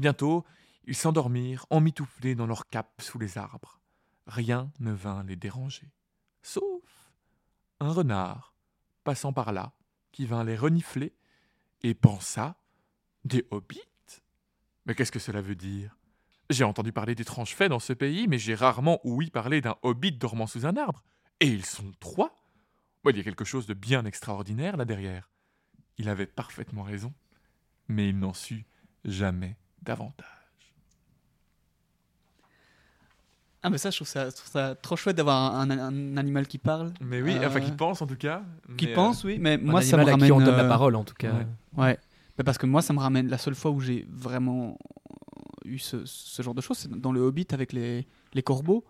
[0.00, 0.44] Bientôt,
[0.86, 3.78] ils s'endormirent, emmitouflés dans leurs capes sous les arbres.
[4.26, 5.92] Rien ne vint les déranger,
[6.42, 7.12] sauf
[7.78, 8.51] un renard
[9.04, 9.72] passant par là,
[10.12, 11.14] qui vint les renifler
[11.82, 12.56] et pensa
[13.24, 13.80] Des hobbits?
[14.86, 15.96] Mais qu'est-ce que cela veut dire?
[16.50, 20.12] J'ai entendu parler d'étranges faits dans ce pays, mais j'ai rarement ouï parler d'un hobbit
[20.12, 21.02] dormant sous un arbre.
[21.40, 22.38] Et ils sont trois
[23.08, 25.30] Il y a quelque chose de bien extraordinaire là derrière.
[25.98, 27.12] Il avait parfaitement raison,
[27.88, 28.64] mais il n'en sut
[29.04, 30.41] jamais davantage.
[33.64, 35.70] Ah mais ça je trouve ça, trop chouette d'avoir un,
[36.16, 36.92] animal qui parle.
[37.00, 38.42] Mais oui, enfin qui euh, pense en tout cas.
[38.76, 40.26] Qui euh, pense oui, mais moi ça me ramène.
[40.26, 41.32] qui on donne la euh, parole en tout cas.
[41.76, 41.98] Ouais.
[42.44, 44.78] parce que moi ça me ramène la seule fois où j'ai vraiment
[45.64, 48.84] eu ce, ce, genre de choses, c'est dans le Hobbit avec les, les corbeaux.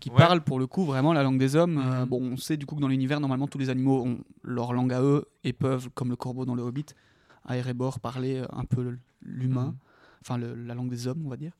[0.00, 1.76] qui parlent pour le coup vraiment la langue des hommes.
[1.76, 2.04] Mhm.
[2.04, 4.92] bon, on sait du coup que dans l'univers, normalement, tous les animaux ont leur langue
[4.92, 6.86] à eux et peuvent, comme le corbeau dans le Hobbit,
[7.46, 9.76] à Erebor, parler un peu l'humain, mhm.
[10.20, 11.52] enfin la langue des hommes, on va dire.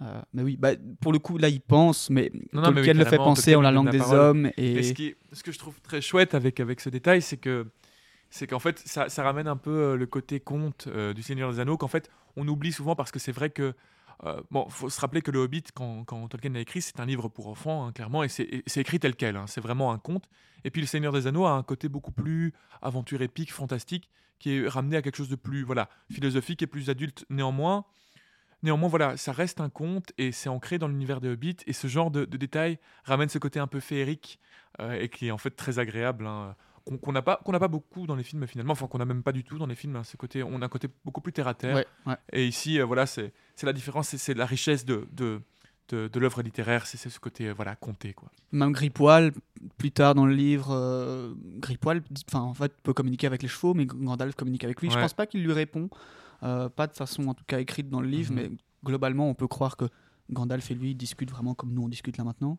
[0.00, 3.16] Euh, mais oui, bah, pour le coup, là, il pense, mais non, Tolkien le fait
[3.16, 4.50] penser en la langue des hommes.
[4.56, 4.82] Et...
[4.82, 7.66] ce, qui ce, que je trouve très chouette avec, avec ce détail, c'est que
[8.30, 11.52] c'est qu'en fait, ça, ça, ramène un peu euh, le côté conte euh, du Seigneur
[11.52, 13.74] des Anneaux, qu'en fait, on oublie souvent parce que c'est vrai que
[14.50, 17.28] bon, faut se rappeler que le Hobbit, quand, quand Tolkien l'a écrit, c'est un livre
[17.28, 19.36] pour enfants, hein, clairement, et c'est écrit tel quel.
[19.36, 20.28] Hein, c'est vraiment un conte.
[20.64, 24.56] Et puis le Seigneur des Anneaux a un côté beaucoup plus aventure épique, fantastique, qui
[24.56, 27.24] est ramené à quelque chose de plus, voilà, philosophique et plus adulte.
[27.30, 27.84] Néanmoins,
[28.62, 31.56] Néanmoins, voilà, ça reste un conte et c'est ancré dans l'univers de Hobbit.
[31.66, 34.38] Et ce genre de, détails ramène ce côté un peu féerique
[34.80, 36.26] euh, et qui est en fait très agréable.
[36.26, 36.54] Hein,
[37.00, 39.32] qu'on n'a pas, qu'on pas beaucoup dans les films finalement, enfin qu'on n'a même pas
[39.32, 39.96] du tout dans les films.
[39.96, 41.84] Hein, ce côté, on a un côté beaucoup plus terre à terre.
[42.32, 45.40] Et ici, euh, voilà, c'est la différence, c'est la richesse de, de,
[45.88, 48.30] de, l'œuvre littéraire, c'est ce côté euh, voilà compté quoi.
[48.52, 49.32] Même Gripoil,
[49.76, 53.86] plus tard dans le livre, Gripoil, enfin en fait peut communiquer avec les chevaux, mais
[53.86, 54.90] Gandalf communique avec lui.
[54.90, 55.88] Je pense pas qu'il lui répond.
[56.44, 58.40] Euh, pas de façon en tout cas écrite dans le livre, mhm.
[58.40, 58.50] mais
[58.84, 59.84] globalement on peut croire que
[60.30, 62.58] Gandalf et lui discutent vraiment comme nous on discute là maintenant.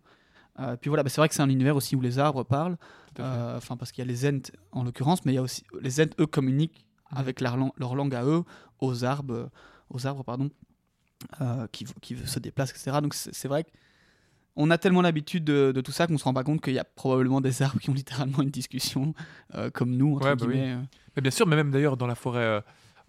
[0.60, 2.78] Euh, puis voilà, bah, c'est vrai que c'est un univers aussi où les arbres parlent,
[3.20, 5.64] euh, enfin parce qu'il y a les Ents en l'occurrence, mais il y a aussi
[5.82, 7.18] les Ents eux communiquent mhm.
[7.18, 8.44] avec leur, leur, langue à eux
[8.80, 9.50] aux arbres,
[9.90, 10.50] aux arbres pardon,
[11.72, 13.00] qui, qui se déplacent, etc.
[13.02, 13.66] Donc c'est vrai
[14.56, 16.84] qu'on a tellement l'habitude de, tout ça qu'on se rend pas compte qu'il y a
[16.86, 19.14] probablement des arbres qui ont littéralement une discussion
[19.74, 20.78] comme nous entre bah guillemets.
[21.16, 22.64] Mais bien sûr, mais même d'ailleurs dans la forêt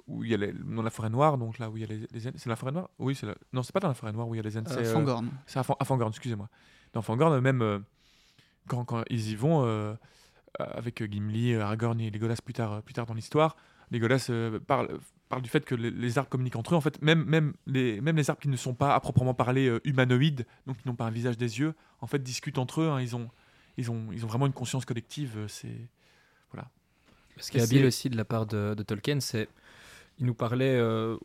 [0.07, 1.87] où il y a les, dans la forêt noire, donc là où il y a
[1.87, 2.91] les, c'est la forêt noire?
[2.99, 3.35] Oui, c'est la...
[3.53, 4.63] non, c'est pas dans la forêt noire où il y a les ents.
[4.67, 5.31] Euh, c'est Fangorn.
[5.47, 6.49] c'est à, Fangorn, excusez-moi.
[6.93, 7.79] Dans Fangorn, même euh,
[8.69, 9.95] quand, quand, ils y vont euh,
[10.59, 13.57] avec Gimli, Aragorn et Legolas plus tard, plus tard dans l'histoire,
[13.91, 14.31] Legolas
[14.67, 16.77] parle, parle du fait que les, arbres communiquent entre eux.
[16.77, 19.79] En fait, même, même, les, même les arbres qui ne sont pas à proprement parler
[19.85, 22.89] humanoïdes, donc qui n'ont pas un visage des yeux, en fait, discutent entre eux.
[22.89, 23.01] Hein.
[23.01, 23.31] ils, ont,
[23.77, 25.45] ils, ont, ils ont vraiment une conscience collective.
[25.49, 25.89] C'est
[26.53, 26.69] voilà.
[27.39, 29.49] Ce qui est habile aussi de la part de, de Tolkien, c'est
[30.19, 31.17] il nous parlait, euh,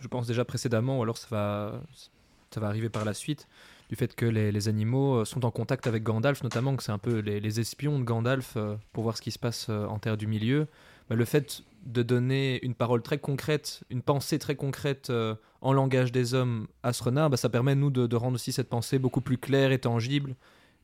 [0.00, 1.82] je pense déjà précédemment, ou alors ça va,
[2.50, 3.48] ça va arriver par la suite,
[3.88, 6.98] du fait que les, animaux euh, sont en contact avec Gandalf, notamment que c'est un
[6.98, 10.26] peu les, espions de Gandalf euh, pour voir ce qui se passe en Terre du
[10.26, 10.66] Milieu.
[11.08, 15.10] Bah, le fait de donner une parole très concrète, une pensée très concrète
[15.62, 18.52] en langage des hommes à ce renard, bah, ça permet nous de, de, rendre aussi
[18.52, 20.34] cette pensée beaucoup plus claire et tangible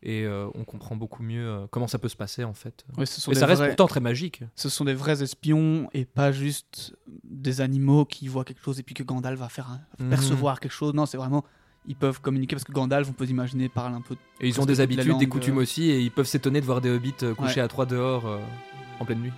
[0.03, 2.85] et euh, on comprend beaucoup mieux euh, comment ça peut se passer en fait.
[2.99, 4.43] et ça reste pourtant très magique.
[4.55, 8.83] Ce sont des vrais espions et pas juste des animaux qui voient quelque chose et
[8.83, 10.11] puis que Gandalf va faire mhm.
[10.11, 10.95] percevoir quelque chose.
[10.95, 11.45] Non, c'est vraiment
[11.89, 14.17] ils peuvent communiquer parce que Gandalf, on peut imaginer, parle un peu.
[14.41, 16.91] Et ils ont des habitudes, des coutumes aussi, et ils peuvent s'étonner de voir des
[16.91, 18.41] hobbits euh, couchés à trois dehors
[18.99, 19.33] en pleine nuit.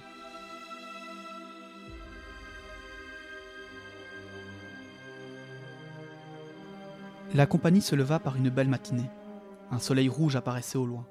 [7.34, 9.10] La compagnie se leva par une belle matinée.
[9.70, 11.06] Un soleil rouge apparaissait au loin.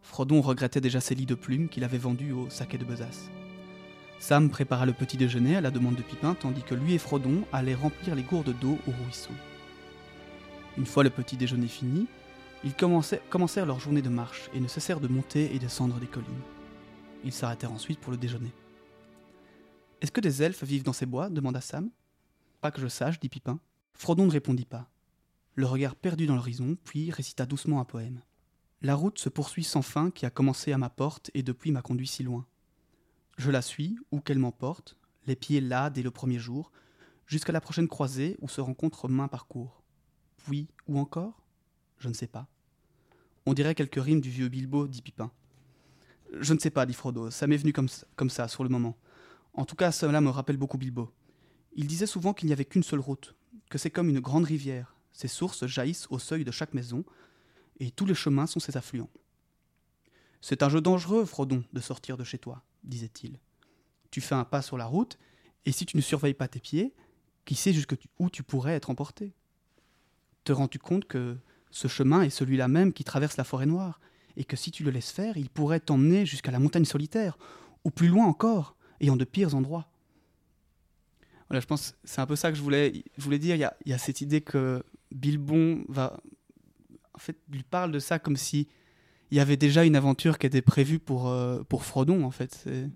[0.00, 3.30] Frodon regrettait déjà ses lits de plumes qu'il avait vendus au saquet de Besace.
[4.18, 7.44] Sam prépara le petit déjeuner à la demande de Pipin, tandis que lui et Frodon
[7.52, 9.32] allaient remplir les gourdes d'eau au ruisseau.
[10.76, 12.06] Une fois le petit déjeuner fini,
[12.64, 16.28] ils commencèrent leur journée de marche et ne cessèrent de monter et descendre des collines.
[17.24, 18.52] Ils s'arrêtèrent ensuite pour le déjeuner.
[20.00, 21.28] Est-ce que des elfes vivent dans ces bois?
[21.28, 21.90] demanda Sam.
[22.60, 23.60] Pas que je sache, dit Pipin.
[23.94, 24.91] Frodon ne répondit pas
[25.54, 28.22] le regard perdu dans l'horizon, puis récita doucement un poème.
[28.80, 31.82] La route se poursuit sans fin qui a commencé à ma porte et depuis m'a
[31.82, 32.46] conduit si loin.
[33.36, 36.72] Je la suis, où qu'elle m'emporte, les pieds là dès le premier jour,
[37.26, 39.82] jusqu'à la prochaine croisée où se rencontrent main parcours.
[40.44, 41.42] puis où encore?
[41.98, 42.48] Je ne sais pas.
[43.46, 45.30] On dirait quelques rimes du vieux Bilbo, dit Pipin.
[46.40, 48.96] Je ne sais pas, dit Frodo, ça m'est venu comme ça, sur le moment.
[49.54, 51.12] En tout cas, cela me rappelle beaucoup Bilbo.
[51.74, 53.34] Il disait souvent qu'il n'y avait qu'une seule route,
[53.70, 54.91] que c'est comme une grande rivière.
[55.12, 57.04] Ses sources jaillissent au seuil de chaque maison,
[57.80, 59.10] et tous les chemins sont ses affluents.
[60.40, 63.38] C'est un jeu dangereux, Frodon, de sortir de chez toi, disait-il.
[64.10, 65.18] Tu fais un pas sur la route,
[65.64, 66.94] et si tu ne surveilles pas tes pieds,
[67.44, 69.34] qui sait jusqu'où tu pourrais être emporté?
[70.44, 71.36] Te rends-tu compte que
[71.70, 74.00] ce chemin est celui-là même qui traverse la forêt noire,
[74.36, 77.38] et que si tu le laisses faire, il pourrait t'emmener jusqu'à la montagne solitaire,
[77.84, 79.88] ou plus loin encore, et en de pires endroits?
[81.48, 82.90] Voilà, je pense c'est un peu ça que je voulais,
[83.38, 83.56] dire.
[83.56, 84.82] Il y a cette idée que
[85.14, 86.16] Bilbon va,
[87.14, 88.68] en fait, lui parle de ça comme si
[89.30, 92.52] il y avait déjà une aventure qui était prévue pour, euh, pour Frodon, en fait.
[92.52, 92.90] C'est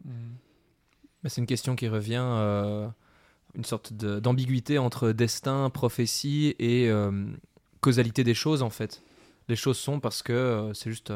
[1.23, 2.87] Mais c'est une question qui revient, euh,
[3.55, 7.27] une sorte d'ambiguïté entre destin, prophétie et euh,
[7.81, 9.03] causalité des choses, en fait.
[9.49, 11.11] Les choses sont parce que c'est juste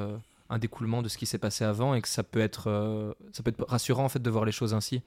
[0.48, 3.50] un découlement de ce qui s'est passé avant et que ça peut être, ça peut
[3.50, 5.02] être rassurant, en fait, de voir les choses ainsi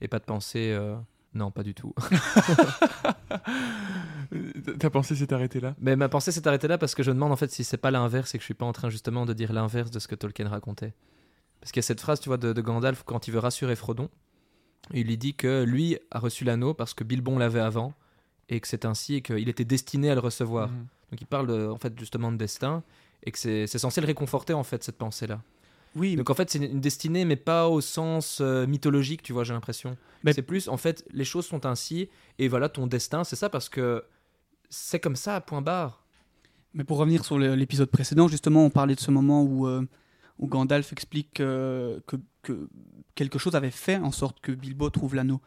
[0.00, 0.78] et pas de penser.
[1.36, 1.94] Non, pas du tout.
[4.78, 5.74] Ta pensée s'est arrêtée là?
[5.78, 7.76] Mais ma pensée s'est arrêtée là parce que je me demande en fait si c'est
[7.76, 10.08] pas l'inverse et que je suis pas en train justement de dire l'inverse de ce
[10.08, 10.94] que Tolkien racontait.
[11.60, 13.76] Parce qu'il y a cette phrase, tu vois, de, de Gandalf quand il veut rassurer
[13.76, 14.08] Frodon.
[14.92, 17.92] Il lui dit que lui a reçu l'anneau parce que Bilbon l'avait avant
[18.48, 20.68] et que c'est ainsi et qu'il était destiné à le recevoir.
[20.68, 20.86] Mhm.
[21.12, 22.82] Donc il parle de- en fait justement de destin
[23.22, 25.40] et que c'est censé le réconforter en fait cette pensée-là.
[25.96, 29.44] Oui, Donc en fait c'est une- destinée mais pas au sens euh, mythologique, tu vois,
[29.44, 29.96] j'ai l'impression.
[30.22, 33.48] Mais- C'est plus en fait les choses sont ainsi et voilà ton destin, c'est ça
[33.48, 34.04] parce que
[34.68, 36.04] c'est comme ça, point barre.
[36.74, 39.86] Mais pour revenir sur l'épisode précédent, justement, on parlait de ce moment où, euh,
[40.38, 42.68] où Gandalf explique euh, que, que
[43.14, 45.40] quelque chose avait fait en sorte que Bilbo trouve l'anneau,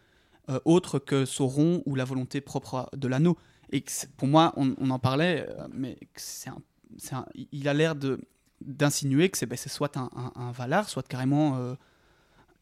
[0.66, 3.38] autre que Sauron ou la volonté propre de l'anneau.
[3.72, 6.58] Et que pour moi, on, on en parlait, mais c'est un-
[6.98, 8.20] c'est un- il a l'air de
[8.62, 11.76] d'insinuer que c'est ben, soit un, un- un Valar, soit carrément euh,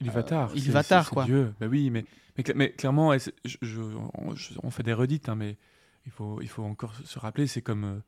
[0.01, 0.51] Ilvatar.
[0.51, 1.25] Euh, Ilvatar, quoi.
[1.25, 1.53] Dieu.
[1.59, 2.05] Bah oui, mais,
[2.37, 3.29] mais, mais clairement, je-
[3.61, 3.81] je-
[4.13, 5.57] on, je- on fait des redites, hein, mais
[6.05, 7.83] il faut, il faut encore se rappeler, c'est comme.
[7.83, 7.99] euh,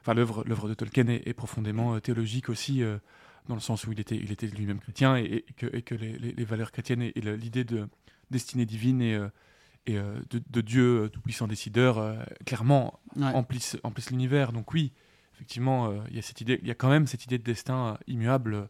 [0.00, 2.98] Enfin, l'œuvre l'œuvre de Tolkien est, est profondément euh, théologique aussi, euh,
[3.48, 5.94] dans le sens où il était, il était lui-même chrétien et, et que, et que
[5.94, 7.88] les, les- les valeurs chrétiennes et, l'idée de
[8.30, 9.18] destinée divine et,
[9.86, 12.14] et de, de Dieu tout-puissant décideur, euh,
[12.46, 13.24] clairement, ouais.
[13.34, 14.52] emplissent, emplissent l'univers.
[14.52, 14.92] Donc oui,
[15.38, 17.44] effectivement, euh, il y a cette idée, il y a quand même cette idée de
[17.44, 18.64] destin euh, immuable euh,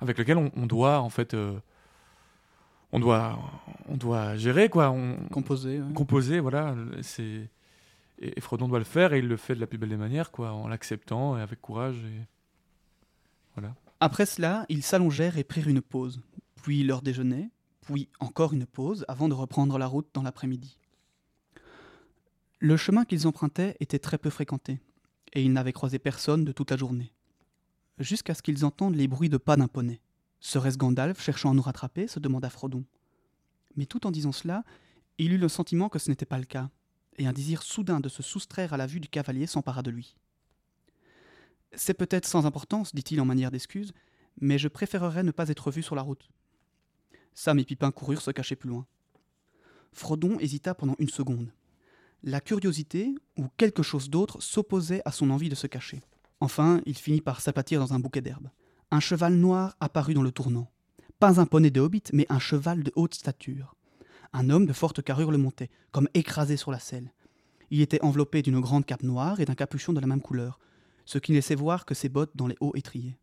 [0.00, 1.36] avec lequel on, on doit en fait,
[2.92, 3.38] on doit,
[3.88, 5.80] on doit gérer quoi, on composé.
[5.80, 5.92] ouais.
[5.92, 6.76] composer, voilà.
[7.02, 7.50] C'est
[8.20, 9.96] et, et Frodon doit le faire et il le fait de la plus belle des
[9.96, 11.96] manières quoi, en l'acceptant et avec courage.
[11.96, 12.20] Et...
[13.56, 13.74] Voilà.
[13.98, 16.20] Après cela, ils s'allongèrent et prirent une pause,
[16.62, 17.50] puis leur déjeuner,
[17.80, 20.78] puis encore une pause avant de reprendre la route dans l'après-midi.
[22.60, 24.78] Le chemin qu'ils empruntaient était très peu fréquenté,
[25.32, 27.12] et ils n'avaient croisé personne de toute la journée.
[27.98, 30.00] Jusqu'à ce qu'ils entendent les bruits de pas d'un poney.
[30.40, 32.84] Serait-ce Gandalf cherchant à nous rattraper se demanda Frodon.
[33.76, 34.64] Mais tout en disant cela,
[35.18, 36.70] il eut le sentiment que ce n'était pas le cas,
[37.18, 40.16] et un désir soudain de se soustraire à la vue du cavalier s'empara de lui.
[41.74, 43.92] C'est peut-être sans importance, dit-il en manière d'excuse,
[44.40, 46.30] mais je préférerais ne pas être vu sur la route.
[47.34, 48.86] Sam et Pipin coururent se cacher plus loin.
[49.92, 51.52] Frodon hésita pendant une seconde.
[52.22, 56.02] La curiosité ou quelque chose d'autre s'opposait à son envie de se cacher.
[56.40, 58.50] Enfin, il finit par s'aplatir dans un bouquet d'herbes.
[58.90, 60.70] Un cheval noir apparut dans le tournant.
[61.18, 63.74] Pas un poney de hobbit, mais un cheval de haute stature.
[64.34, 67.12] Un homme de forte carrure le montait, comme écrasé sur la selle.
[67.70, 70.58] Il était enveloppé d'une grande cape noire et d'un capuchon de la même couleur,
[71.06, 73.16] ce qui ne laissait voir que ses bottes dans les hauts étriers.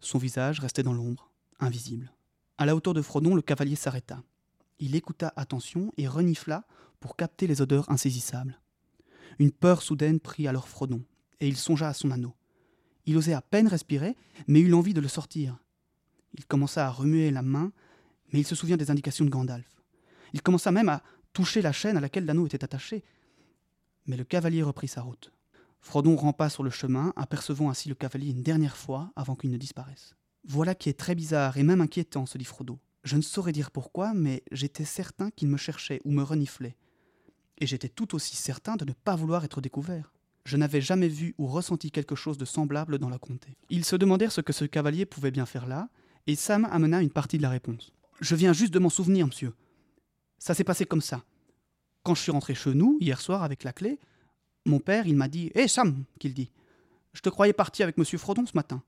[0.00, 2.12] Son visage restait dans l'ombre, invisible.
[2.56, 4.22] À la hauteur de Frodon, le cavalier s'arrêta.
[4.80, 6.64] Il écouta attention et renifla
[6.98, 8.58] pour capter les odeurs insaisissables.
[9.38, 11.04] Une peur soudaine prit alors Frodon,
[11.38, 12.34] et il songea à son anneau.
[13.06, 14.16] Il osait à peine respirer,
[14.46, 15.58] mais eut l'envie de le sortir.
[16.36, 17.72] Il commença à remuer la main,
[18.32, 19.82] mais il se souvient des indications de Gandalf.
[20.32, 23.04] Il commença même à toucher la chaîne à laquelle l'anneau était attaché.
[24.06, 25.32] Mais le cavalier reprit sa route.
[25.80, 29.56] Frodon rampa sur le chemin, apercevant ainsi le cavalier une dernière fois avant qu'il ne
[29.56, 30.14] disparaisse.
[30.44, 32.78] Voilà qui est très bizarre et même inquiétant, se dit Frodo.
[33.04, 36.76] Je ne saurais dire pourquoi, mais j'étais certain qu'il me cherchait ou me reniflait.
[37.58, 40.12] Et j'étais tout aussi certain de ne pas vouloir être découvert.
[40.44, 43.56] Je n'avais jamais vu ou ressenti quelque chose de semblable dans la comté.
[43.68, 45.88] Ils se demandèrent ce que ce cavalier pouvait bien faire là,
[46.26, 47.92] et Sam amena une partie de la réponse.
[48.20, 49.52] Je viens juste de m'en souvenir, monsieur.
[50.38, 51.24] Ça s'est passé comme ça.
[52.02, 53.98] Quand je suis rentré chez nous, hier soir, avec la clé,
[54.66, 56.50] mon père, il m'a dit Hé Sam qu'il dit.
[57.12, 58.82] Je te croyais parti avec monsieur Frodon ce matin.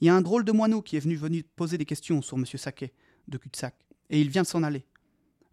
[0.00, 2.38] Il y a un drôle de moineau qui est venu, venu poser des questions sur
[2.38, 2.92] monsieur Saquet,
[3.28, 3.74] de cul-de-sac,
[4.10, 4.84] et il vient de s'en aller.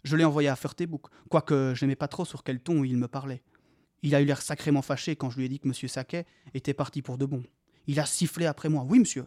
[0.04, 3.08] Je l'ai envoyé à Furtebook, quoique je n'aimais pas trop sur quel ton il me
[3.08, 3.42] parlait.
[4.02, 6.74] Il a eu l'air sacrément fâché quand je lui ai dit que Monsieur Saquet était
[6.74, 7.42] parti pour de bon.
[7.86, 8.84] Il a sifflé après moi.
[8.88, 9.26] Oui, monsieur.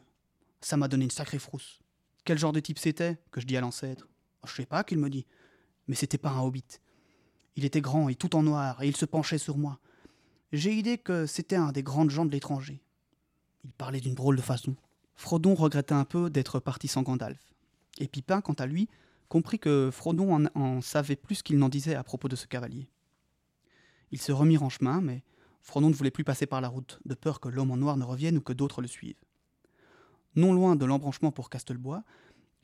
[0.61, 1.79] Ça m'a donné une sacrée frousse.
[2.23, 4.07] Quel genre de type c'était que je dis à l'ancêtre?
[4.45, 5.25] Je sais pas qu'il me dit.
[5.87, 6.79] Mais c'était pas un hobbit.
[7.55, 9.79] Il était grand et tout en noir, et il se penchait sur moi.
[10.53, 12.81] J'ai idée que c'était un des grandes gens de l'étranger.
[13.65, 14.75] Il parlait d'une drôle de façon.
[15.15, 17.48] Frodon regrettait un peu d'être parti sans Gandalf.
[17.99, 18.89] Et Pipin, quant à lui,
[19.27, 22.89] comprit que Frodon en, savait plus qu'il n'en disait à propos de ce cavalier.
[24.11, 25.23] Ils se remirent en chemin, mais
[25.61, 28.03] Frodon ne voulait plus passer par la route, de peur que l'homme en noir ne
[28.03, 29.21] revienne ou que d'autres le suivent.
[30.35, 32.03] Non loin de l'embranchement pour Castelbois,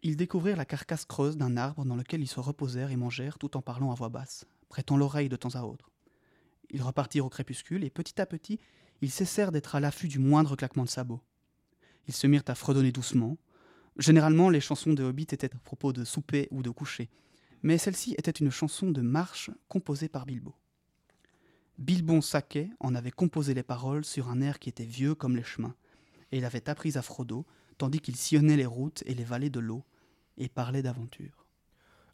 [0.01, 3.57] ils découvrirent la carcasse creuse d'un arbre dans lequel ils se reposèrent et mangèrent tout
[3.57, 5.91] en parlant à voix basse, prêtant l'oreille de temps à autre.
[6.69, 8.59] Ils repartirent au crépuscule et petit à petit,
[9.01, 11.21] ils cessèrent d'être à l'affût du moindre claquement de sabots.
[12.07, 13.37] Ils se mirent à fredonner doucement.
[13.97, 17.09] Généralement, les chansons de Hobbit étaient à propos de souper ou de coucher,
[17.63, 20.53] mais celle-ci était une chanson de marche composée par Bilbo.
[21.77, 25.43] Bilbon Saquet en avait composé les paroles sur un air qui était vieux comme les
[25.43, 25.75] chemins,
[26.31, 27.45] et il avait appris à Frodo,
[27.77, 29.83] tandis qu'il sillonnait les routes et les vallées de l'eau,
[30.37, 31.45] et parlait d'aventure.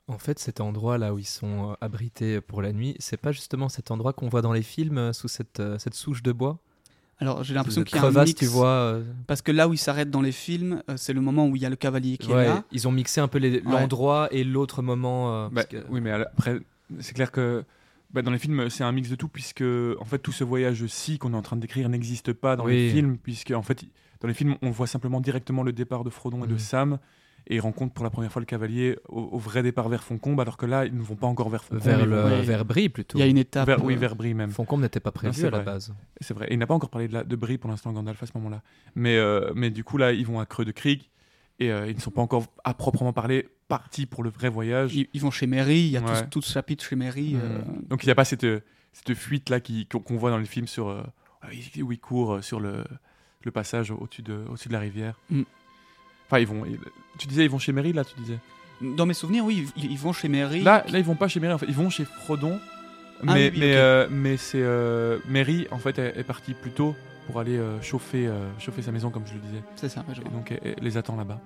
[0.08, 3.32] En fait, cet endroit là où ils sont euh, abrités pour la nuit, c'est pas
[3.32, 5.28] justement cet endroit qu'on voit dans les films euh, sous
[5.60, 6.60] euh, cette souche de bois?
[7.22, 8.68] Alors j'ai l'impression qu'il y a un mix, tu vois.
[8.68, 11.56] euh, parce que là où ils s'arrêtent dans les films, euh, c'est le moment où
[11.56, 12.64] il y a le cavalier qui ouais, est là.
[12.72, 15.32] ils ont mixé un peu l'endroit et l'autre moment.
[15.32, 16.60] euh, Bah, parce que- Oui, mais après,
[17.00, 17.64] c'est clair que
[18.12, 19.64] bah, dans les films, c'est un mix de tout, puisque
[20.00, 22.90] en fait, tout ce voyage-ci qu'on est en train de décrire n'existe pas dans les
[22.90, 23.84] films, puisque en fait,
[24.20, 26.60] dans les films, on voit simplement directement le départ de Frodon et de Mhm.
[26.60, 26.98] Sam,
[27.48, 30.40] et ils rencontrent pour la première fois le cavalier au, au vrai départ vers Foncombe,
[30.40, 31.84] alors que là, ils ne vont pas encore vers Foncombe.
[31.84, 33.18] vers, le, vers Brie plutôt.
[33.18, 33.66] Il y a une étape.
[33.68, 34.52] vers- oui, euh, vers Brie même.
[34.52, 35.66] Foncombe n'était pas prévu c'est à la vrai.
[35.66, 35.94] base.
[36.20, 36.48] C'est vrai.
[36.50, 38.32] Et il n'a pas encore parlé de, la, de Brie pour l'instant, Gandalf, à ce
[38.36, 38.62] moment-là.
[38.96, 41.02] Mais, euh, mais du coup, là, ils vont à Creux de Krieg,
[41.60, 44.96] et euh, ils ne sont pas encore, à proprement parler, partis pour le vrai voyage.
[44.96, 46.28] Ils, ils vont chez Mary, il y a tout- Ouais.
[46.30, 47.36] tout, ce chapitre chez Mary.
[47.90, 48.46] Donc il n'y a pas cette,
[48.94, 51.02] cette fuite là qui- qu'on voit dans les films sur euh,
[51.82, 52.84] où ils courent sur le,
[53.44, 55.20] le passage au-dessus de, au de la rivière.
[55.30, 55.42] Mm.
[56.32, 56.64] Enfin ils vont.
[56.66, 56.80] ils-
[57.18, 58.40] tu disais ils vont chez Merry là tu disais.
[58.80, 60.62] Dans mes souvenirs, oui, ils, ils vont chez Mary.
[60.64, 62.58] Là là ils vont pas chez Merry en fait ils vont chez Frodon.
[63.28, 63.78] Ah mais oui, oui, mais, ok.
[63.78, 66.96] euh, mais c'est euh, Merry en fait est, est partie plus tôt
[67.28, 69.62] pour aller euh, chauffer euh, chauffer sa maison comme je le disais.
[69.76, 70.32] C'est ça, ouais, je Et vois.
[70.32, 71.40] donc elle, elle les attend là-bas.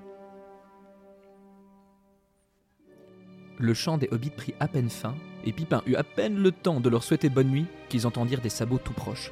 [3.58, 6.80] Le chant des hobbits prit à peine fin, et Pipin eut à peine le temps
[6.82, 9.32] de leur souhaiter bonne nuit qu'ils entendirent des sabots tout proches.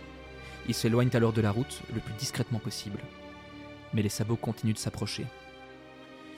[0.68, 3.00] Ils s'éloignent alors de la route le plus discrètement possible.
[3.94, 5.26] Mais les sabots continuent de s'approcher.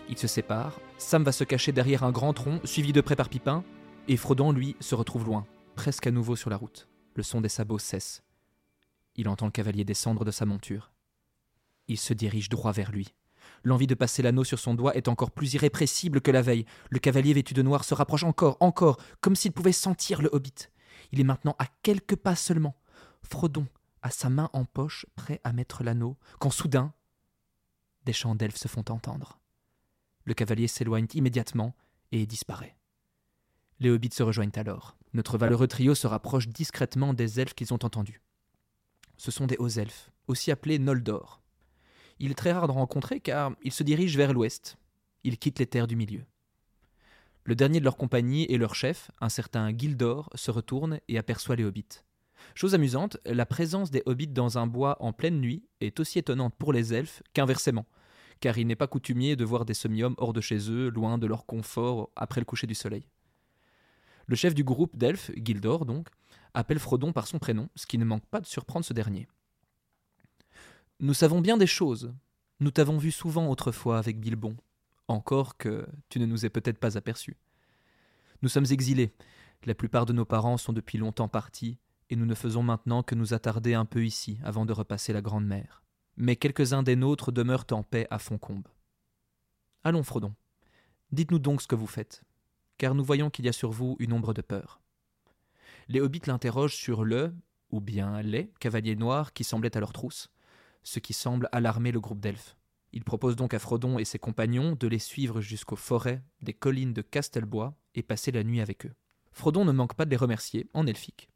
[0.07, 3.29] Ils se séparent, Sam va se cacher derrière un grand tronc, suivi de près par
[3.29, 3.63] Pipin,
[4.07, 6.87] et Frodon, lui, se retrouve loin, presque à nouveau sur la route.
[7.15, 8.23] Le son des sabots cesse.
[9.15, 10.91] Il entend le cavalier descendre de sa monture.
[11.87, 13.13] Il se dirige droit vers lui.
[13.63, 16.65] L'envie de passer l'anneau sur son doigt est encore plus irrépressible que la veille.
[16.89, 20.69] Le cavalier vêtu de noir se rapproche encore, encore, comme s'il pouvait sentir le hobbit.
[21.11, 22.75] Il est maintenant à quelques pas seulement.
[23.23, 23.67] Frodon
[24.01, 26.93] a sa main en poche, prêt à mettre l'anneau, quand soudain,
[28.03, 29.39] des chants d'elfes se font entendre.
[30.25, 31.75] Le cavalier s'éloigne immédiatement
[32.11, 32.75] et disparaît.
[33.79, 34.97] Les hobbits se rejoignent alors.
[35.13, 38.21] Notre valeureux trio se rapproche discrètement des elfes qu'ils ont entendus.
[39.17, 41.41] Ce sont des hauts elfes, aussi appelés Noldor.
[42.19, 44.77] Il est très rare d'en rencontrer car ils se dirigent vers l'ouest.
[45.23, 46.25] Ils quittent les terres du milieu.
[47.43, 51.55] Le dernier de leur compagnie et leur chef, un certain Gildor, se retourne et aperçoit
[51.55, 52.01] les hobbits.
[52.55, 56.55] Chose amusante, la présence des hobbits dans un bois en pleine nuit est aussi étonnante
[56.55, 57.85] pour les elfes qu'inversement,
[58.39, 61.27] car il n'est pas coutumier de voir des semi-hommes hors de chez eux, loin de
[61.27, 63.07] leur confort après le coucher du soleil.
[64.27, 66.07] Le chef du groupe d'elfes, Gildor donc,
[66.53, 69.27] appelle Frodon par son prénom, ce qui ne manque pas de surprendre ce dernier.
[70.99, 72.13] Nous savons bien des choses.
[72.59, 74.55] Nous t'avons vu souvent autrefois avec Bilbon,
[75.07, 77.35] encore que tu ne nous aies peut-être pas aperçus.
[78.41, 79.13] Nous sommes exilés.
[79.65, 81.77] La plupart de nos parents sont depuis longtemps partis,
[82.09, 85.21] et nous ne faisons maintenant que nous attarder un peu ici avant de repasser la
[85.21, 85.84] Grande Mer.
[86.17, 88.67] Mais quelques-uns des nôtres demeurent en paix à Foncombe.
[89.83, 90.33] Allons, Frodon.
[91.11, 92.23] Dites-nous donc ce que vous faites,
[92.77, 94.81] car nous voyons qu'il y a sur vous une ombre de peur.
[95.87, 97.33] Les hobbits l'interrogent sur le,
[97.69, 100.29] ou bien les, cavaliers noirs qui semblaient à leur trousse,
[100.83, 102.55] ce qui semble alarmer le groupe d'elfes.
[102.93, 106.93] Il propose donc à Frodon et ses compagnons de les suivre jusqu'aux forêts des collines
[106.93, 108.93] de Castelbois et passer la nuit avec eux.
[109.31, 111.29] Frodon ne manque pas de les remercier en elfique.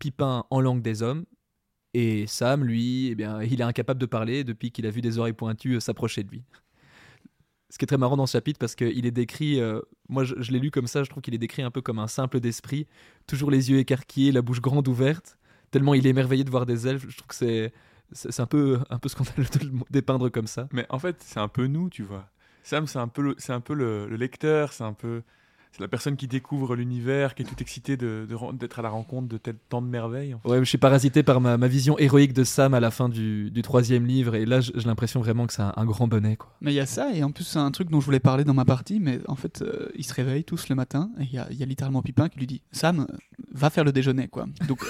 [0.00, 1.24] Pipin en langue des hommes,
[1.98, 5.16] et Sam, lui, eh bien, il est incapable de parler depuis qu'il a vu des
[5.16, 6.44] oreilles pointues euh, s'approcher de lui.
[7.70, 9.80] Ce qui est très marrant dans ce chapitre parce qu'il est décrit, euh,
[10.10, 12.06] moi je, l'ai lu comme ça, je trouve qu'il est décrit un peu comme un
[12.06, 12.86] simple d'esprit,
[13.26, 15.38] toujours les yeux écarquillés, la bouche grande ouverte,
[15.70, 17.06] tellement il est émerveillé de voir des elfes.
[17.08, 17.72] Je trouve que c'est
[18.12, 20.68] c'est un peu un peu scandaleux de le dépeindre comme ça.
[20.72, 22.28] Mais en fait c'est un peu nous tu vois.
[22.62, 25.22] Sam c'est un peu c'est un peu le lecteur c'est un peu
[25.76, 28.82] c'est la personne qui découvre l'univers, qui est tout excitée de- de ren- d'être à
[28.82, 30.32] la rencontre de tel, tant de merveilles.
[30.34, 30.48] en fait.
[30.48, 33.50] Ouais, je suis parasité par ma, ma vision héroïque de Sam à la fin du,
[33.50, 36.50] du troisième livre, et là, j'ai l'impression vraiment que c'est un, un grand bonnet, quoi.
[36.60, 38.44] Mais il y a ça, et en plus, c'est un truc dont je voulais parler
[38.44, 41.32] dans ma partie, mais en fait, euh, ils se réveillent tous le matin, et il
[41.34, 43.16] y a, il y a littéralement Pipin qui lui dit Sam, euh,
[43.52, 44.46] va faire le déjeuner, quoi.
[44.68, 44.86] Donc, euh,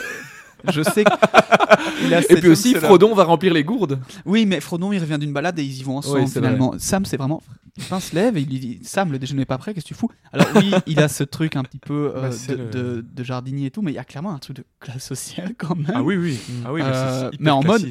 [0.73, 2.75] je sais qu'il a Et puis aussi.
[2.75, 3.99] Frodon va remplir les gourdes.
[4.25, 6.75] Oui, mais Frodon, il revient d'une balade et ils y vont ensemble, Oui, finalement.
[6.79, 7.43] Sam, c'est vraiment.
[7.79, 9.89] Pipin se lève et il lui dit Sam, le déjeuner n'est pas prêt, qu'est-ce que
[9.89, 10.09] tu fous?
[10.33, 13.23] Alors, oui, il a ce truc un petit peu euh, Bah, de, le- de- de
[13.25, 15.93] jardinier et tout, mais il y a clairement un truc de classe sociale quand même.
[15.95, 16.39] Ah oui, oui.
[16.65, 17.83] Ah oui, mais c'est- Euh, mais en mode-.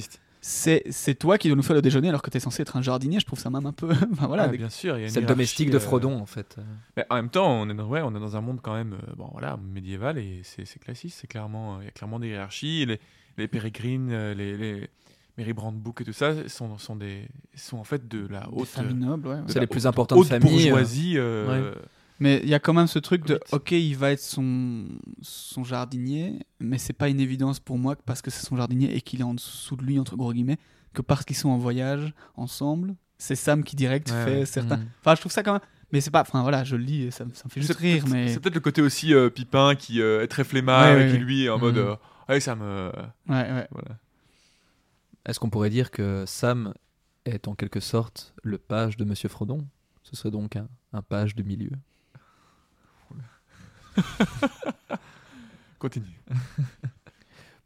[0.48, 2.82] C'est c'est toi qui dois nous faire le déjeuner alors que t'es censé être un
[2.84, 3.89] jardinier, je trouve ça même un peu.
[4.14, 4.96] enfin, voilà, Ah, avec- bien sûr.
[4.96, 6.58] il y a une C'est le domestique de euh, Frodon, en fait.
[6.96, 8.93] Mais en même temps, on est dans, ouais, on est dans un monde quand même
[8.93, 11.18] euh, bon, voilà, médiéval et c'est c'est classiste.
[11.20, 12.86] C'est clairement, il y a clairement des hiérarchies.
[12.86, 13.00] Les,
[13.39, 14.88] les pérégrines, euh, les, les
[15.39, 18.68] Mary Brandebook et tout ça sont, sont, des, sont en fait de la des haute,
[18.68, 19.41] familles nobles, ouais, ouais.
[19.41, 21.14] de C'est la les plus importantes haute familles, euh, bourgeoisie.
[21.18, 21.74] euh,
[22.20, 24.86] Mais il y a quand même ce truc de, ok, il va être son,
[25.22, 28.95] son jardinier, mais c'est pas une évidence pour moi que parce que c'est son jardinier
[28.95, 30.57] et qu'il est en dessous de lui, entre gros guillemets,
[30.93, 34.45] que parce qu'ils sont en voyage ensemble, c'est Sam qui direct Ouais, fait ouais.
[34.45, 34.78] certains.
[34.78, 34.88] Mm.
[35.01, 35.61] Enfin, je trouve ça quand même.
[35.91, 36.22] Mais c'est pas.
[36.22, 38.28] Enfin, voilà, je le lis et ça, me- ça me fait juste rire, peut-être- mais.
[38.30, 41.11] C'est peut-être le côté aussi euh, Pipin qui euh, est très flemmard Ouais, et ouais,
[41.11, 41.76] qui lui est en mode.
[41.76, 41.82] Mhm.
[41.82, 41.95] euh,
[42.30, 42.91] ouais, ça me.
[43.28, 43.68] Ouais, ouais.
[43.72, 43.97] Voilà.
[45.26, 46.74] Est-ce qu'on pourrait dire que Sam
[47.26, 49.66] est en quelque sorte le page de Monsieur Frodon?
[50.03, 51.72] Ce serait donc un, un page de milieu.
[55.80, 56.20] Continue.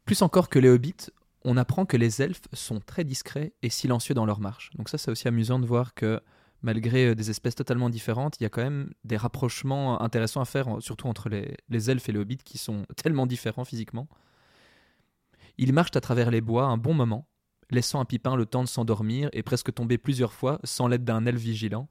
[0.05, 1.11] Plus encore que les hobbits,
[1.43, 4.71] on apprend que les elfes sont très discrets et silencieux dans leur marche.
[4.75, 6.19] Donc ça, c'est aussi amusant de voir que
[6.61, 10.45] malgré euh, des espèces totalement différentes, il y a quand même des rapprochements intéressants à
[10.45, 14.07] faire, surtout entre les, les elfes et les hobbits qui sont tellement différents physiquement.
[15.57, 17.27] Ils marchent à travers les bois un bon moment,
[17.69, 21.25] laissant à Pipin le temps de s'endormir et presque tomber plusieurs fois sans l'aide d'un
[21.25, 21.87] elfe vigilant,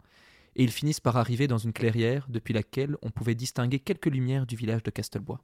[0.59, 4.45] et ils finissent par arriver dans une clairière depuis laquelle on pouvait distinguer quelques lumières
[4.45, 5.41] du village de Castelbois.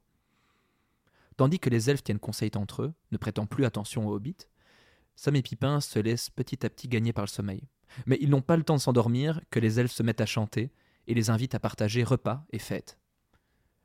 [1.37, 4.47] Tandis que les elfes tiennent conseil entre eux, ne prêtant plus attention aux hobbits,
[5.15, 7.63] Sam et Pipin se laissent petit à petit gagner par le sommeil.
[8.05, 10.73] Mais ils n'ont pas le temps de s'endormir que les elfes se mettent à chanter
[11.07, 12.97] et les invitent à partager repas et fêtes.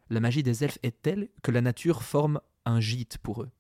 [0.09, 3.51] La magie des elfes est telle que la nature forme un gîte pour eux.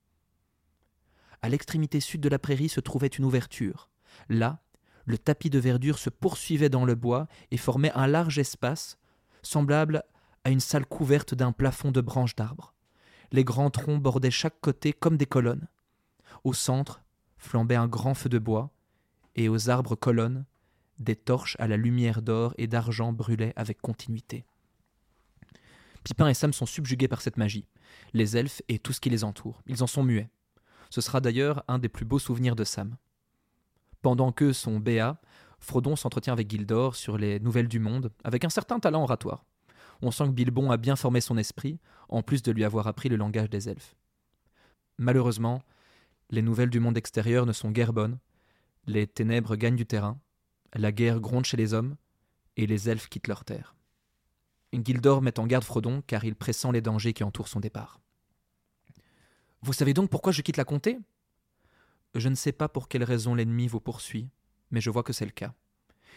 [1.42, 3.88] À l'extrémité sud de la prairie se trouvait une ouverture.
[4.28, 4.60] Là,
[5.10, 8.98] le tapis de verdure se poursuivait dans le bois et formait un large espace,
[9.42, 10.02] semblable
[10.44, 12.72] à une salle couverte d'un plafond de branches d'arbres.
[13.32, 15.68] Les grands troncs bordaient chaque côté comme des colonnes.
[16.44, 17.02] Au centre
[17.38, 18.70] flambait un grand feu de bois,
[19.36, 20.44] et aux arbres colonnes,
[20.98, 24.44] des torches à la lumière d'or et d'argent brûlaient avec continuité.
[26.04, 27.66] Pipin et Sam sont subjugués par cette magie,
[28.12, 29.62] les elfes et tout ce qui les entoure.
[29.66, 30.30] Ils en sont muets.
[30.90, 32.96] Ce sera d'ailleurs un des plus beaux souvenirs de Sam.
[34.02, 35.20] Pendant que son béat,
[35.58, 39.44] Frodon s'entretient avec Gildor sur les nouvelles du monde, avec un certain talent oratoire.
[40.02, 41.78] On sent que Bilbon a bien formé son esprit,
[42.08, 43.94] en plus de lui avoir appris le langage des elfes.
[44.98, 45.62] Malheureusement,
[46.30, 48.18] les nouvelles du monde extérieur ne sont guère bonnes,
[48.86, 50.18] les ténèbres gagnent du terrain,
[50.74, 51.96] la guerre gronde chez les hommes,
[52.56, 53.74] et les elfes quittent leur terre.
[54.72, 58.00] Gildor met en garde Frodon car il pressent les dangers qui entourent son départ.
[59.62, 60.98] Vous savez donc pourquoi je quitte la comté?
[62.14, 64.30] Je ne sais pas pour quelle raison l'ennemi vous poursuit,
[64.70, 65.54] mais je vois que c'est le cas.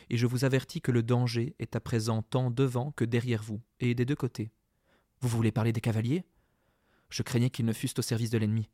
[0.09, 3.61] Et je vous avertis que le danger est à présent tant devant que derrière vous,
[3.79, 4.51] et des deux côtés.
[5.21, 6.25] Vous voulez parler des cavaliers?
[7.09, 8.69] Je craignais qu'ils ne fussent au service de l'ennemi.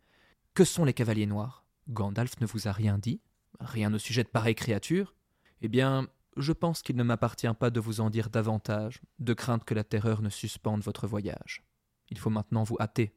[0.54, 1.66] Que sont les cavaliers noirs?
[1.90, 3.22] Gandalf ne vous a rien dit?
[3.60, 5.14] Rien au sujet de pareilles créatures
[5.62, 6.08] Eh bien,
[6.38, 9.84] je pense qu'il ne m'appartient pas de vous en dire davantage, de crainte que la
[9.84, 11.64] terreur ne suspende votre voyage.
[12.10, 13.14] Il faut maintenant vous hâter.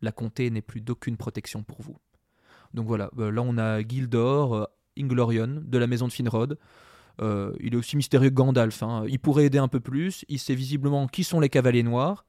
[0.00, 1.98] La comté n'est plus d'aucune protection pour vous.
[2.74, 4.64] Donc voilà, euh, là on a Gildor, euh,
[4.98, 6.58] Inglorion, de la maison de Finrod.
[7.20, 8.82] Euh, il est aussi mystérieux que Gandalf.
[8.82, 9.04] hein.
[9.08, 10.24] Il pourrait aider un peu plus.
[10.28, 12.26] Il sait visiblement qui sont les cavaliers noirs.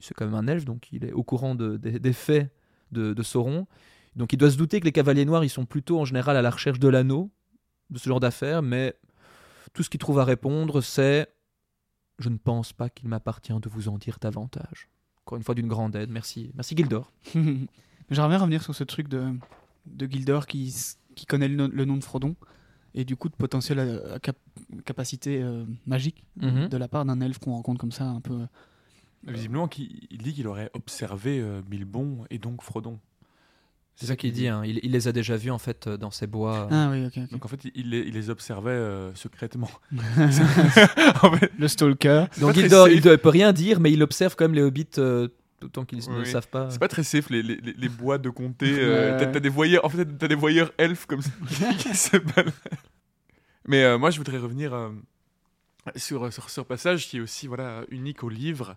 [0.00, 2.50] C'est quand même un elfe, donc il est au courant de- des- faits
[2.92, 3.66] de, de Sauron.
[4.14, 6.42] Donc il doit se douter que les cavaliers noirs, ils sont plutôt en général à
[6.42, 7.30] la recherche de l'anneau,
[7.90, 8.94] de ce genre d'affaires, mais
[9.74, 11.28] tout ce qu'il trouve à répondre, c'est
[12.18, 14.88] Je ne pense pas qu'il m'appartient de vous en dire davantage.
[15.24, 16.10] Encore une fois, d'une grande aide.
[16.10, 17.12] Merci, merci Gildor.
[18.10, 19.32] J'aimerais revenir sur ce truc de,
[19.86, 20.74] de Gildor qui,
[21.14, 22.36] qui connaît le, nom- le nom de Frodon
[22.94, 24.36] et du coup de potentielle euh, cap-
[24.84, 26.68] capacité euh, magique Mhm.
[26.68, 28.46] de la part d'un elfe qu'on rencontre comme ça un peu.
[29.26, 32.98] Visiblement, qu'il- il dit qu'il aurait observé euh, Bilbon et donc Frodon.
[33.98, 34.46] C'est ça qu'il dit.
[34.46, 34.62] hein.
[34.64, 36.68] Il, il les a déjà vus en fait euh, dans ces bois.
[36.70, 37.14] Ah oui, ok.
[37.16, 37.30] ok.
[37.30, 39.70] Donc en fait, il les, il les observait euh, secrètement.
[41.22, 42.26] en fait, le stalker.
[42.40, 45.28] Donc il ne peut rien dire, mais il observe quand même les hobbits euh,
[45.62, 46.18] autant qu'ils ne Oui.
[46.20, 46.70] le savent pas.
[46.70, 48.74] C'est pas très safe les, les, les- bois de comté.
[48.78, 51.30] euh, t'as, t'as des voyeurs, en fait, t'as des voyeurs elfes comme ça
[51.78, 52.52] qui se baladent.
[53.66, 54.90] Mais euh, moi, je voudrais revenir euh,
[55.96, 58.76] sur, sur ce passage qui est aussi voilà, unique au livre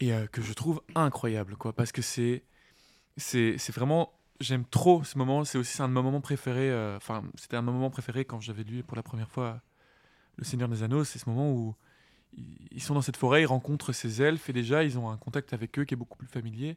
[0.00, 2.44] et euh, que je trouve incroyable, quoi, parce que c'est,
[3.16, 7.22] c'est, c'est vraiment, j'aime trop ce moment, c'est aussi un de mes moments préférés, enfin,
[7.36, 9.60] c'était un de mes moments préférés quand j'avais lu pour la première fois
[10.36, 11.74] Le Seigneur des Anneaux, c'est ce moment où
[12.70, 15.52] ils sont dans cette forêt, ils rencontrent ces elfes et déjà ils ont un contact
[15.52, 16.76] avec eux qui est beaucoup plus familier.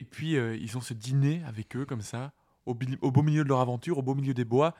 [0.00, 2.32] Et puis euh, ils ont ce dîner avec eux comme ça,
[2.66, 4.74] au, au, beau milieu de leur aventure, au beau milieu des bois.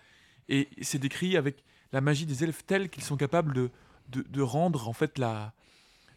[0.48, 1.62] Et c'est décrit avec
[1.92, 3.70] la magie des elfes telle qu'ils sont capables de,
[4.08, 5.52] de, rendre en fait la,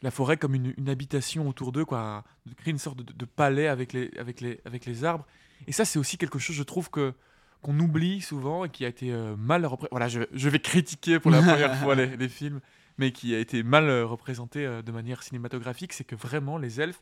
[0.02, 3.94] la forêt comme une, habitation autour d'eux, quoi, de créer une sorte de, palais avec
[3.94, 5.26] les, avec, les, avec les arbres.
[5.68, 7.14] Et ça, c'est aussi quelque chose, je trouve, que
[7.62, 9.90] qu'on oublie souvent et qui a été euh, mal représenté.
[9.92, 12.60] Voilà, je, je, vais critiquer pour la première fois les, les, films,
[12.98, 16.82] mais qui a été mal euh, représenté euh, de manière cinématographique, c'est que vraiment les
[16.82, 17.02] elfes,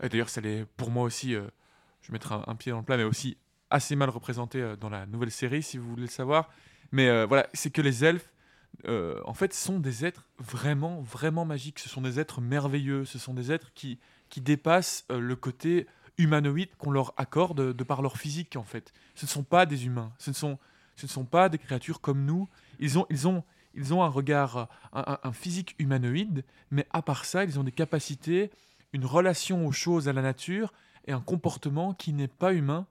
[0.00, 1.40] d'ailleurs, ça les, pour moi aussi, je
[2.08, 3.36] vais mettre un, pied dans le plat, mais aussi
[3.68, 6.48] assez mal représenté dans la nouvelle série, si vous voulez le savoir.
[6.90, 8.30] Mais voilà, c'est que les elfes
[8.86, 11.78] euh, en fait, sont des êtres vraiment, vraiment magiques.
[11.78, 13.04] Ce sont des êtres merveilleux.
[13.04, 13.98] Ce sont des êtres qui,
[14.28, 15.86] qui dépassent euh, le côté
[16.18, 18.92] humanoïde qu'on leur accorde de, par leur physique, en fait.
[19.14, 20.12] Ce ne sont pas des humains.
[20.18, 20.58] Ce ne sont,
[20.96, 22.48] ce ne sont pas des créatures comme nous.
[22.78, 23.44] Ils ont, ils ont,
[23.74, 28.50] ils ont un regard, un, physique humanoïde, mais à part ça, ils ont des capacités,
[28.92, 30.72] une relation aux choses, à la nature,
[31.06, 32.86] et un comportement qui n'est pas humain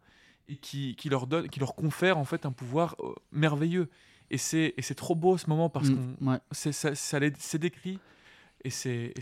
[0.48, 3.90] et qui, qui, leur donne, qui leur confère en fait un pouvoir euh, merveilleux.
[4.32, 8.00] Et c'est trop beau ce moment parce mm, que c'est ça, c'est décrit
[8.64, 9.14] et c'est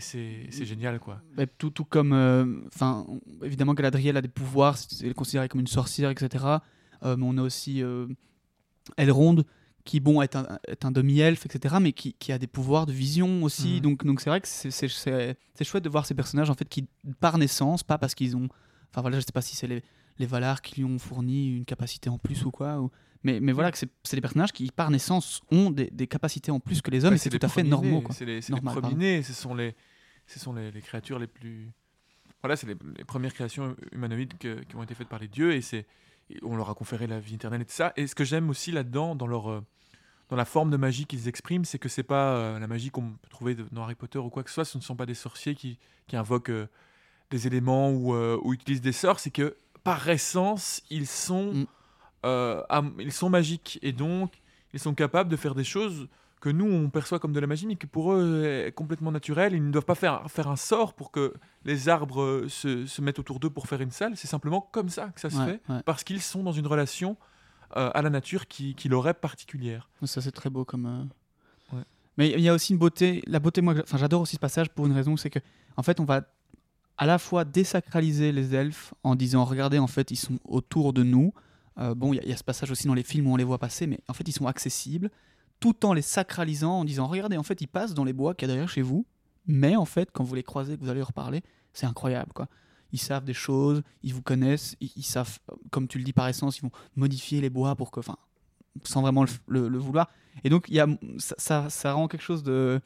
[0.50, 1.20] génial quoi.
[1.58, 3.06] tout, tout comme euh, enfin
[3.42, 6.44] évidemment Galadriel a des pouvoirs, elle est considérée comme une sorcière etc.
[7.04, 8.06] Euh, mais on a aussi euh,
[8.96, 9.44] Elrond
[9.88, 11.76] qui bon est un, est un demi-elfe etc.
[11.80, 13.80] mais qui, qui, a des pouvoirs de vision aussi mm.
[13.80, 16.86] donc donc c'est vrai que c'est chouette de voir ces personnages en fait qui
[17.20, 18.48] par naissance pas parce qu'ils ont
[18.90, 19.82] enfin voilà je sais pas si c'est les
[20.18, 22.90] les Valar qui lui ont fourni une capacité en plus ou quoi ou,
[23.24, 26.60] mais, mais voilà, que c'est des personnages qui, par naissance, ont des, des capacités en
[26.60, 28.02] plus que les hommes, et c'est tout à fait normal.
[28.12, 29.74] C'est les, les premiers ce sont, les,
[30.26, 31.68] ce sont les, les créatures les plus.
[32.40, 35.86] Voilà, c'est les, premières créations humanoïdes qui ont été faites par les dieux, et, c'est
[36.42, 37.92] on leur a conféré la vie éternelle et tout ça.
[37.96, 39.50] Et ce que j'aime aussi là-dedans, dans leur.
[39.50, 39.60] Euh,
[40.30, 43.12] dans la forme de magie qu'ils expriment, c'est que c'est pas euh, la magie qu'on
[43.12, 44.66] peut trouver dans Harry Potter ou quoi que ce soit.
[44.66, 46.68] Ce ne sont pas des sorciers qui, qui invoquent euh,
[47.30, 49.20] des éléments ou, ou, utilisent des sorts.
[49.20, 51.66] C'est que par essence, ils sont mm.
[52.98, 54.42] Ils sont magiques et donc
[54.74, 56.08] ils sont capables de faire des choses
[56.40, 59.54] que nous on perçoit comme de la magie mais qui pour eux est complètement naturel.
[59.54, 61.34] Ils ne doivent pas faire, faire un sort pour que
[61.64, 64.16] les arbres se, se mettent autour d'eux pour faire une salle.
[64.16, 67.16] C'est simplement comme ça que ça se fait parce qu'ils sont dans une relation
[67.76, 69.88] euh, à la nature qui, qui, leur est particulière.
[70.04, 70.86] Ça c'est très beau comme.
[71.72, 71.82] Euh,
[72.16, 73.22] mais il y a aussi une beauté.
[73.26, 75.38] La beauté, moi, enfin j'adore aussi ce passage pour une raison, c'est que
[75.76, 76.22] en fait on va
[76.96, 81.04] à la fois désacraliser les elfes en disant regardez en fait ils sont autour de
[81.04, 81.32] nous
[81.78, 83.58] euh, bon, il y, a ce passage aussi dans les films où on les voit
[83.58, 85.10] passer, mais en fait, ils sont accessibles,
[85.60, 88.48] tout en les sacralisant, en disant Regardez, en fait, ils passent dans les bois qu'il
[88.48, 89.06] y a derrière chez vous,
[89.46, 91.42] mais en fait, quand vous les croisez, que vous allez leur parler,
[91.72, 92.48] c'est incroyable, quoi.
[92.92, 95.38] Ils savent des choses, ils vous connaissent, ils, savent,
[95.70, 98.16] comme tu le dis par essence, ils vont modifier les bois pour que, enfin,
[98.84, 100.08] sans vraiment le, vouloir.
[100.42, 100.86] Et donc, y a,
[101.18, 102.80] ça, ça, rend quelque chose de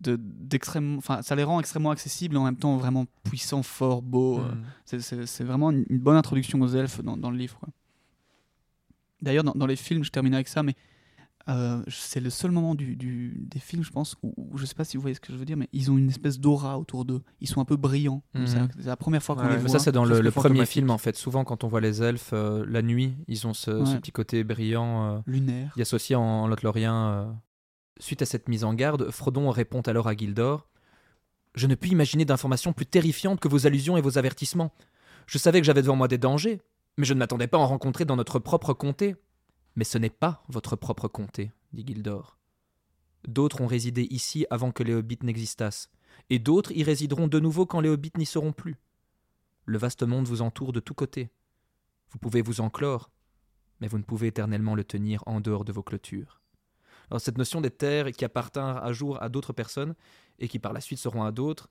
[0.00, 4.38] d'extrême enfin ça les rend extrêmement accessibles et en même temps vraiment puissants fort beaux
[4.38, 5.00] mmh.
[5.26, 7.60] c'est vraiment une, bonne introduction aux elfes dans, dans le livre.
[9.22, 10.74] D'ailleurs, dans, les films, je termine avec ça, mais
[11.48, 14.96] euh, c'est le seul moment du, des films, je pense, où, je sais pas si
[14.96, 17.22] vous voyez ce que je veux dire, mais ils ont une espèce d'aura autour d'eux.
[17.40, 18.22] Ils sont un peu brillants.
[18.34, 18.46] Mhm.
[18.46, 19.68] C'est la première fois qu'on les voit.
[19.68, 21.16] Ça, c'est dans le, premier film, en fait.
[21.16, 25.16] Souvent, quand on voit les elfes, euh, la nuit, ils ont ce, petit côté brillant.
[25.16, 25.72] Euh, Lunaire.
[25.76, 27.36] Y associé en, en Lothlorien.
[27.98, 30.68] Suite à cette mise en garde, Frodon répond alors à Gildor
[31.54, 34.72] Je ne puis imaginer d'informations plus terrifiantes que vos allusions et vos avertissements.
[35.26, 36.60] Je savais que j'avais devant moi des dangers,
[36.96, 39.14] mais je ne m'attendais pas à en rencontrer dans notre propre comté.
[39.76, 42.38] Mais ce n'est pas votre propre comté, dit Gildor.
[43.26, 45.90] D'autres ont résidé ici avant que les hobbits n'existassent,
[46.30, 48.76] et d'autres y résideront de nouveau quand les hobbits n'y seront plus.
[49.64, 51.30] Le vaste monde vous entoure de tous côtés.
[52.10, 53.10] Vous pouvez vous enclore,
[53.80, 56.40] mais vous ne pouvez éternellement le tenir en dehors de vos clôtures.
[57.10, 59.94] Alors cette notion des terres qui appartinrent à jour à d'autres personnes
[60.38, 61.68] et qui par la suite seront à d'autres,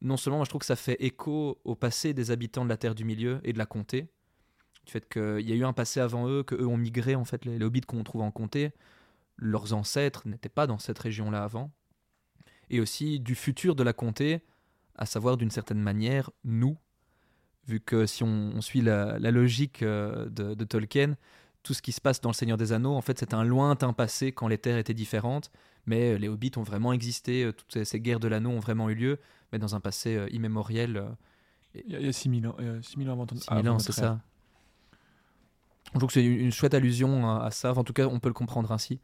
[0.00, 2.94] non seulement je trouve que ça fait écho au passé des habitants de la Terre
[2.94, 4.08] du Milieu et de la comté,
[4.84, 7.44] du fait qu'il y a eu un passé avant eux, qu'eux ont migré, en fait,
[7.44, 8.72] les, hobbits qu'on trouve en comté,
[9.36, 11.70] leurs ancêtres n'étaient pas dans cette région-là avant,
[12.70, 14.42] et aussi du futur de la comté,
[14.96, 16.76] à savoir d'une certaine manière, nous,
[17.66, 21.16] vu que si on, suit la, logique euh, de, Tolkien,
[21.62, 23.92] tout ce qui se passe dans Le Seigneur des Anneaux, en fait, c'est un lointain
[23.92, 25.50] passé quand les terres étaient différentes,
[25.86, 28.94] mais les hobbits ont vraiment existé, euh, toutes ces, guerres de l'anneau ont vraiment eu
[28.94, 29.18] lieu,
[29.52, 31.04] mais dans un passé euh, immémoriel.
[31.74, 34.20] il y a 6000 ans, 6000 ans avant, 6000 ans, c'est ça.
[35.94, 37.72] Je trouve que c'est une chouette allusion à ça.
[37.72, 39.00] en tout cas, on peut le comprendre ainsi.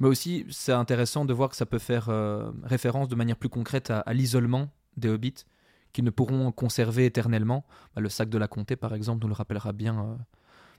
[0.00, 3.48] Mais aussi, c'est intéressant de voir que ça peut faire euh, référence de manière plus
[3.48, 5.44] concrète à, l'isolement des hobbits,
[5.92, 7.64] qui ne pourront conserver éternellement.
[7.94, 10.16] Bah, le sac de la comté, par exemple, nous le rappellera bien euh,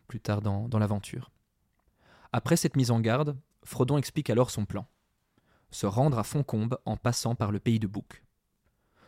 [0.08, 1.32] plus tard dans, dans l'aventure.
[2.34, 4.88] Après cette mise en garde, Frodon explique alors son plan.
[5.72, 8.24] Se rendre à Foncombe en passant par le pays de Bouc.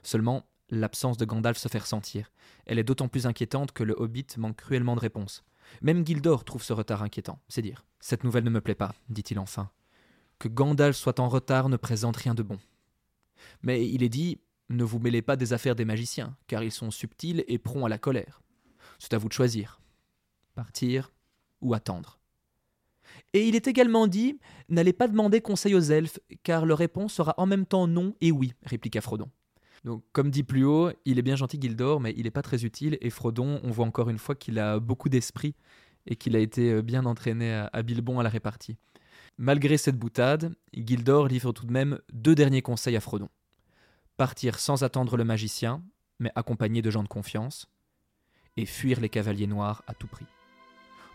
[0.03, 2.31] Seulement, l'absence de Gandalf se fait ressentir.
[2.65, 5.43] Elle est d'autant plus inquiétante que le Hobbit manque cruellement de réponses.
[5.81, 7.85] Même Gildor trouve ce retard inquiétant, c'est dire.
[7.99, 9.69] Cette nouvelle ne me plaît pas, dit-il enfin.
[10.39, 12.59] Que Gandalf soit en retard ne présente rien de bon.
[13.61, 14.39] Mais il est dit
[14.69, 17.89] ne vous mêlez pas des affaires des magiciens, car ils sont subtils et prompts à
[17.89, 18.41] la colère.
[18.97, 19.79] C'est à vous de choisir.
[20.55, 21.11] Partir
[21.61, 22.19] ou attendre.
[23.33, 24.39] Et il est également dit
[24.69, 28.31] N'allez pas demander conseil aux elfes, car leur réponse sera en même temps non et
[28.31, 29.29] oui, répliqua Frodon.
[29.85, 32.65] Donc, comme dit plus haut, il est bien gentil Gildor, mais il n'est pas très
[32.65, 32.97] utile.
[33.01, 35.53] Et Frodon, on voit encore une fois qu'il a beaucoup d'esprit
[36.07, 38.77] et qu'il a été euh, bien entraîné à, Bilbon à la répartie.
[39.37, 43.29] Malgré cette boutade, Gildor livre tout de même deux derniers conseils à Frodon.
[44.17, 45.83] Partir sans attendre le magicien,
[46.19, 47.67] mais accompagné de gens de confiance,
[48.57, 50.25] et fuir les cavaliers noirs à tout prix.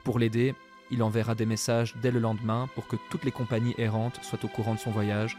[0.05, 0.55] Pour l'aider,
[0.93, 4.49] il enverra des messages dès le lendemain pour que toutes les compagnies errantes soient au
[4.49, 5.39] courant de son voyage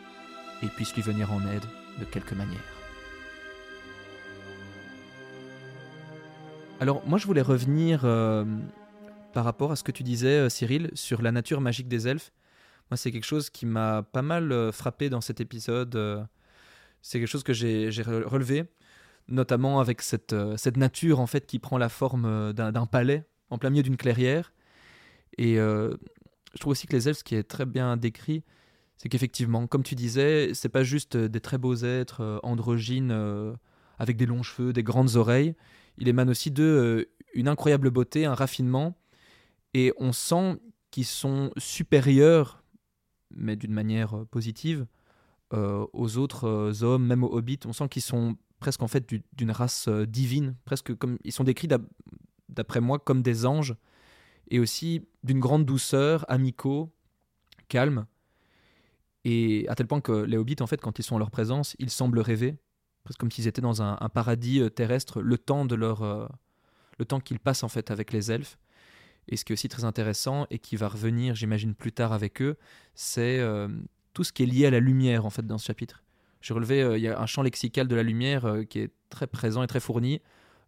[0.64, 1.66] et puissent lui venir en aide
[2.00, 2.81] de quelque manière.
[6.82, 8.44] Alors moi je voulais revenir euh,
[9.34, 12.34] par rapport à ce que tu disais euh, Cyril sur la nature magique des elfes.
[12.90, 16.28] Moi c'est quelque chose qui m'a pas mal euh, frappé dans cet épisode.
[17.04, 18.64] c'est quelque chose que j'ai relevé,
[19.28, 20.34] notamment avec cette,
[20.76, 24.52] nature en fait qui prend la forme d'un palais en plein milieu d'une clairière.
[25.38, 28.44] Et je trouve aussi que les elfes, ce qui est très bien décrit,
[28.98, 33.56] c'est qu'effectivement, comme tu disais, c'est pas juste des très beaux êtres androgynes
[34.00, 35.54] avec des longs cheveux, des grandes oreilles
[35.98, 38.98] il émane aussi de euh, une incroyable beauté, un raffinement,
[39.74, 42.64] et on sent qu'ils sont supérieurs,
[43.30, 44.86] mais d'une manière euh, positive,
[45.54, 47.60] euh, aux autres hommes, même aux hobbits.
[47.66, 51.68] On sent qu'ils sont presque en fait d'une race divine, presque comme ils sont décrits
[52.48, 53.76] d'après moi comme des anges,
[54.50, 56.94] et aussi d'une grande douceur, amicaux,
[57.70, 58.06] calmes,
[59.24, 61.76] et à tel point que les hobbits, en fait, quand ils sont en leur présence,
[61.80, 62.58] ils semblent rêver,
[63.04, 66.28] presque comme s'ils étaient dans un, paradis euh, terrestre, le temps de leur, euh,
[66.98, 68.58] le temps qu'ils passent en fait avec les elfes.
[69.28, 72.42] Et ce qui est aussi très intéressant et qui va revenir, j'imagine, plus tard avec
[72.42, 72.58] eux,
[72.96, 73.68] c'est euh,
[74.14, 76.04] tout ce qui est lié à la lumière en fait dans ce chapitre.
[76.42, 79.62] J'ai relevé, il y a un champ lexical de la lumière qui est très présent
[79.62, 80.22] et très fourni.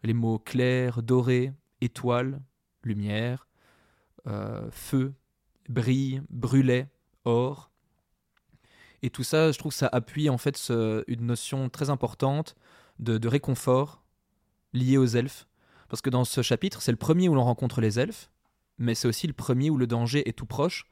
[0.04, 2.40] Les mots clair, doré, étoile,
[2.84, 3.48] lumière,
[4.70, 5.16] feu,
[5.68, 6.90] brille, brûlait,
[7.26, 7.73] or,
[9.04, 10.72] et tout ça, je trouve que ça appuie en fait
[11.08, 12.56] une notion très importante
[13.00, 14.02] de, réconfort
[14.72, 15.46] lié aux elfes.
[15.90, 18.32] Parce que dans ce chapitre, c'est le premier où l'on rencontre les elfes,
[18.78, 20.86] mais c'est aussi le premier où le danger est tout proche.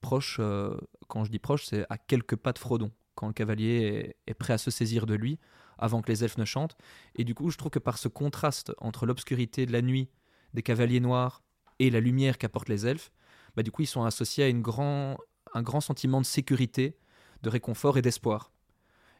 [0.00, 0.76] Proche, euh,
[1.08, 4.54] quand je dis proche, c'est à quelques pas de Frodon, quand le cavalier est, prêt
[4.54, 5.38] à se saisir de lui,
[5.76, 6.76] avant que les elfes ne chantent.
[7.16, 10.08] Et du coup, je trouve que par ce contraste entre l'obscurité de la nuit
[10.54, 11.42] des cavaliers noirs
[11.80, 13.10] et la lumière qu'apportent les elfes,
[13.56, 15.18] bah, du coup, ils sont associés à grand,
[15.52, 16.96] un grand sentiment de sécurité,
[17.42, 18.52] de réconfort et d'espoir.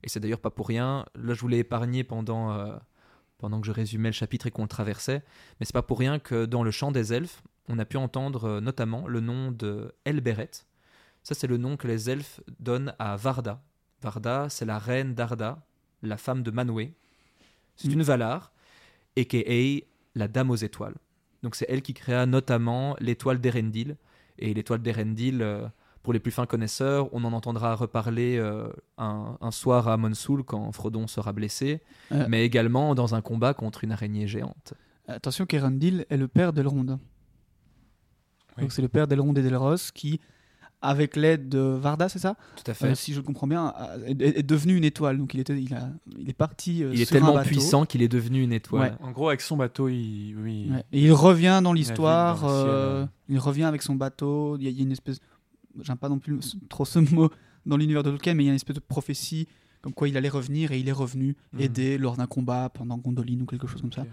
[0.03, 1.07] Et c'est d'ailleurs pas pour rien.
[1.15, 2.77] Là, je voulais épargner pendant, euh,
[3.39, 5.23] pendant que je résumais le chapitre et qu'on le traversait.
[5.59, 8.45] Mais c'est pas pour rien que dans le chant des elfes, on a pu entendre
[8.45, 10.51] euh, notamment le nom de Elberet.
[11.23, 13.63] Ça, c'est le nom que les elfes donnent à Varda.
[14.01, 15.61] Varda, c'est la reine d'Arda,
[16.03, 16.95] la femme de Manwë.
[17.77, 17.93] C'est mm.
[17.93, 18.53] une Valar,
[19.17, 19.87] a.k.a.
[20.15, 20.95] la Dame aux étoiles.
[21.43, 23.97] Donc c'est elle qui créa notamment l'étoile d'Erendil.
[24.39, 25.67] Et l'étoile d'Erendil, euh,
[26.03, 30.71] pour les plus fins connaisseurs, on en entendra reparler euh, un, soir à Monsoul quand
[30.73, 31.83] Frodon sera blessé,
[32.13, 32.27] euh.
[32.29, 34.75] mais également dans un combat contre une araignée géante.
[35.07, 36.99] Attention qu'Erendil est le père d'Elrond.
[38.59, 40.21] Donc c'est le père d'Elrond et d'Elros qui,
[40.83, 42.37] avec l'aide de Varda, c'est ça?
[42.57, 42.89] Tout à fait.
[42.89, 43.75] Euh, si je le comprends bien,
[44.07, 45.19] est, devenu une étoile.
[45.19, 45.89] Donc il, était, il, a,
[46.19, 46.79] il est parti.
[46.79, 48.97] il est tellement puissant qu'il est devenu une étoile.
[49.01, 50.37] En gtrop, avec son bateau, il.
[50.37, 52.45] Oui, Et il revient dans l'histoire.
[53.29, 54.57] il revient avec son bateau.
[54.59, 55.21] Il y a une espèce
[55.81, 56.39] j'aime pas non plus
[56.69, 57.31] trop ce mot
[57.67, 59.49] dans l'univers de Tolkien, mais il y a une espèce de prophétie
[59.81, 61.61] comme quoi il allait revenir et il est revenu mhm.
[61.61, 64.05] aider lors d'un combat pendant Gondolin ou quelque chose comme ça.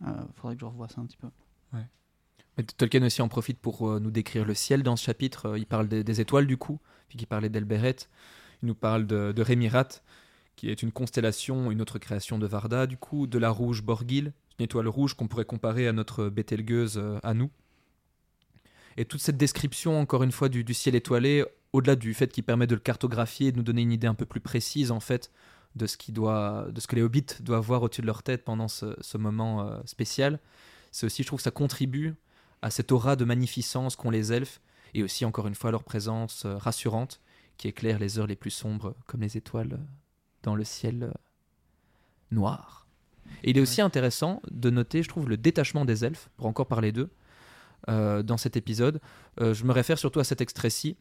[0.00, 1.28] Il euh, faudrait que je revoie ça un petit peu.
[2.56, 5.46] Mais Tolkien aussi en profite pour euh, nous décrire le ciel dans ce chapitre.
[5.46, 6.78] Euh, il parle des, étoiles du coup,
[7.08, 7.96] puis il parlait d'Elberet.
[8.62, 9.88] Il nous parle de, de Rémirat,
[10.54, 14.32] qui est une constellation, une autre création de Varda du coup, de la rouge Borgil,
[14.60, 17.50] une étoile rouge qu'on pourrait comparer à notre Bételgeuse à nous.
[18.96, 22.66] Et toute cette description, encore une fois, du, ciel étoilé, au-delà du fait qu'il permet
[22.66, 25.30] de le cartographier et de nous donner une idée un peu plus précise, en fait,
[25.74, 28.44] de ce, qui doit, de ce que les hobbits doivent voir au-dessus de leur tête
[28.44, 30.38] pendant ce, moment euh, spécial,
[30.92, 32.14] c'est aussi, je trouve, que ça contribue
[32.62, 34.60] à cette aura de magnificence qu'ont les elfes,
[34.94, 37.20] et aussi, encore une fois, leur présence euh, rassurante,
[37.56, 39.78] qui éclaire les heures les plus sombres comme les étoiles
[40.42, 41.12] dans le ciel
[42.30, 42.86] noir.
[43.42, 46.66] Et il est aussi intéressant de noter, je trouve, le détachement des elfes, pour encore
[46.66, 47.23] parler d'eux, euh,
[47.88, 49.00] dans cet épisode.
[49.40, 50.96] Euh, je me réfère surtout à cet extrait-ci,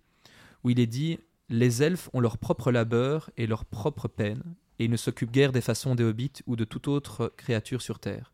[0.64, 1.20] où il est dit
[1.50, 4.44] Les elfes ont leur propre labeur et leur propre peine,
[4.80, 8.00] et ils ne s'occupent guère des façons des hobbits ou de toute autre créature sur
[8.00, 8.32] terre.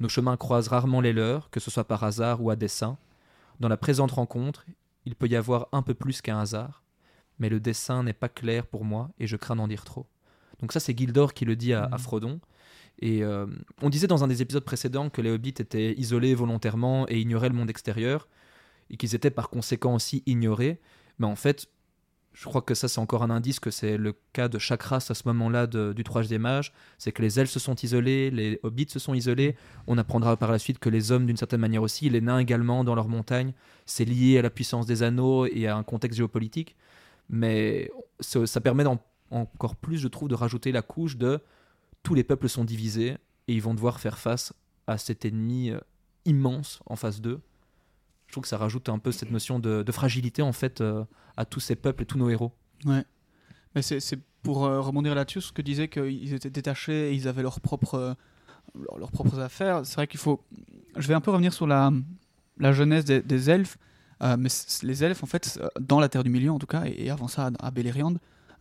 [0.00, 2.96] Nos chemins croisent rarement les leurs, que ce soit par hasard ou à dessein.
[3.60, 4.64] Dans la présente rencontre,
[5.04, 6.82] il peut y avoir un peu plus qu'un hasard,
[7.38, 10.06] mais le dessin n'est pas clair pour moi et je crains d'en dire trop.
[10.60, 11.98] Donc ça c'est Gildor qui le dit à, à Mhm.
[11.98, 12.40] Frodon.
[13.02, 13.46] Et euh,
[13.82, 17.48] on disait dans un des épisodes précédents que les hobbits étaient isolés volontairement et ignoraient
[17.48, 18.28] le monde extérieur,
[18.90, 20.80] et qu'ils étaient par conséquent aussi ignorés.
[21.18, 21.66] Mais en fait,
[22.32, 25.10] je crois que ça c'est encore un indice que c'est le cas de chaque race
[25.10, 26.72] à ce moment-là du troisième âge.
[26.96, 29.56] C'est que les elfes se sont isolés, les hobbits se sont isolés.
[29.88, 32.84] On apprendra par la suite que les hommes d'une certaine manière aussi, les nains également
[32.84, 33.52] dans leurs montagnes.
[33.84, 36.76] C'est lié à la puissance des anneaux et à un contexte géopolitique.
[37.28, 37.90] Mais
[38.20, 38.84] ça, permet
[39.30, 41.40] encore plus, je trouve, de rajouter la couche de
[42.02, 43.16] tous les peuples sont divisés
[43.48, 44.52] et ils vont devoir faire face
[44.86, 45.78] à cet ennemi euh,
[46.24, 47.40] immense en face d'eux.
[48.26, 51.04] Je trouve que ça rajoute un peu cette notion de, fragilité en fait euh,
[51.36, 52.52] à tous ces peuples et tous nos héros.
[52.86, 57.42] Mais c'est pour euh, rebondir là-dessus, ce que disait qu'ils étaient détachés et ils avaient
[57.42, 58.16] leurs propres,
[58.74, 59.84] leurs, propres affaires.
[59.84, 60.42] C'est vrai qu'il faut.
[60.96, 61.92] Je vais un peu revenir sur la,
[62.58, 63.76] la jeunesse des, elfes.
[64.20, 64.48] mais
[64.82, 67.28] les elfes, en fait, dans la Terre du Milieu en tout cas, et, et avant
[67.28, 68.14] ça à, à Beleriand,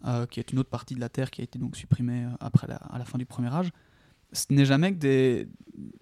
[0.05, 2.29] euh, qui est une autre partie de la Terre qui a été donc supprimée euh,
[2.39, 3.71] après la, à la fin du Premier Âge,
[4.33, 5.47] ce n'est jamais que des,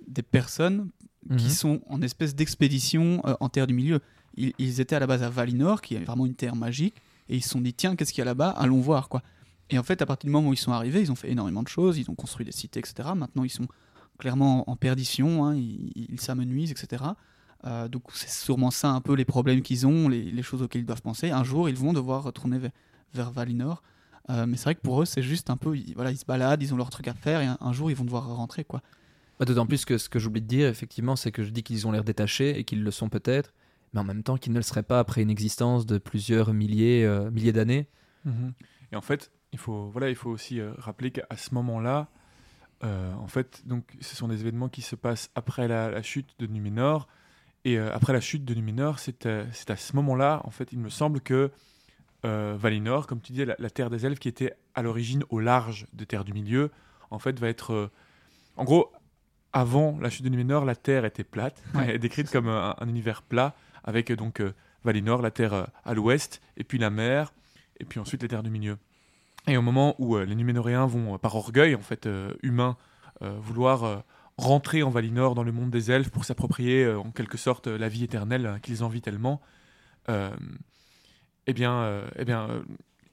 [0.08, 0.90] des personnes
[1.38, 1.50] qui Mhm.
[1.50, 4.00] sont en espèce d'expédition euh, en Terre du Milieu.
[4.36, 6.96] Ils, ils étaient à la base à Valinor, qui est vraiment une terre magique,
[7.28, 8.50] et ils se sont dit tiens, qu'est-ce qu'il y a là-bas?
[8.50, 9.22] Allons voir quoi.
[9.70, 11.62] Et en fait, à partir du moment où ils sont arrivés, ils ont fait énormément
[11.62, 13.10] de choses, ils ont construit des cités, etc.
[13.16, 13.68] Maintenant, ils sont
[14.18, 17.04] clairement en, perdition, hein, ils ils s'amenuisent, etc.
[17.66, 20.82] Euh, donc c'est sûrement ça un peu les problèmes qu'ils ont, les, les choses auxquelles
[20.82, 21.30] ils doivent penser.
[21.30, 22.60] Un jour, ils vont devoir retourner
[23.14, 23.82] vers, Valinor.
[24.30, 26.26] Euh, mais c'est vrai que pour eux, c'est juste un peu, ils, voilà, ils se
[26.26, 28.64] baladent, ils ont leur truc à faire, et un, un jour, ils vont devoir rentrer,
[28.64, 28.82] quoi.
[29.40, 31.88] Bah, D'autant plus que ce que j'oublie de dire, effectivement, c'est que je dis qu'ils
[31.88, 33.54] ont l'air détachés et qu'ils le sont peut-être,
[33.94, 37.06] mais en même temps qu'ils ne le seraient pas après une existence de plusieurs milliers,
[37.06, 37.88] euh, milliers d'années.
[38.26, 38.54] Mhm.
[38.92, 42.10] Et en fait, il faut, voilà, il faut aussi euh, rappeler qu'à ce moment-là,
[42.84, 46.30] euh, en fait, donc, ce sont des événements qui se passent après la, la chute
[46.40, 47.08] de Numénor.
[47.66, 50.72] Et euh, après la chute de Numénor, c'est euh, c'est à ce moment-là, en fait,
[50.72, 51.52] il me semble que
[52.26, 55.40] euh, Valinor, comme tu disais, la, la terre des elfes qui était à l'origine au
[55.40, 56.72] large des terres du milieu,
[57.12, 57.74] en fait, va être.
[57.74, 57.92] euh,
[58.58, 58.92] en gros,
[59.54, 61.64] avant la chute de Numénor, la terre était plate.
[61.76, 61.98] Ouais.
[61.98, 64.54] Décrite comme un, un univers plat, avec donc euh,
[64.84, 67.34] Valinor, la terre à l'ouest, et puis la mer,
[67.80, 68.78] et puis ensuite les terres du milieu.
[69.48, 72.08] Et au moment où les Numénoréens vont, par orgueil en fait
[72.44, 72.78] humain,
[73.22, 74.04] vouloir
[74.38, 78.04] rentrer en Valinor, dans le monde des elfes, pour s'approprier en quelque sorte la vie
[78.04, 79.42] éternelle euh, qu'ils envient tellement,
[81.50, 82.62] eh bien, euh, eh bien euh,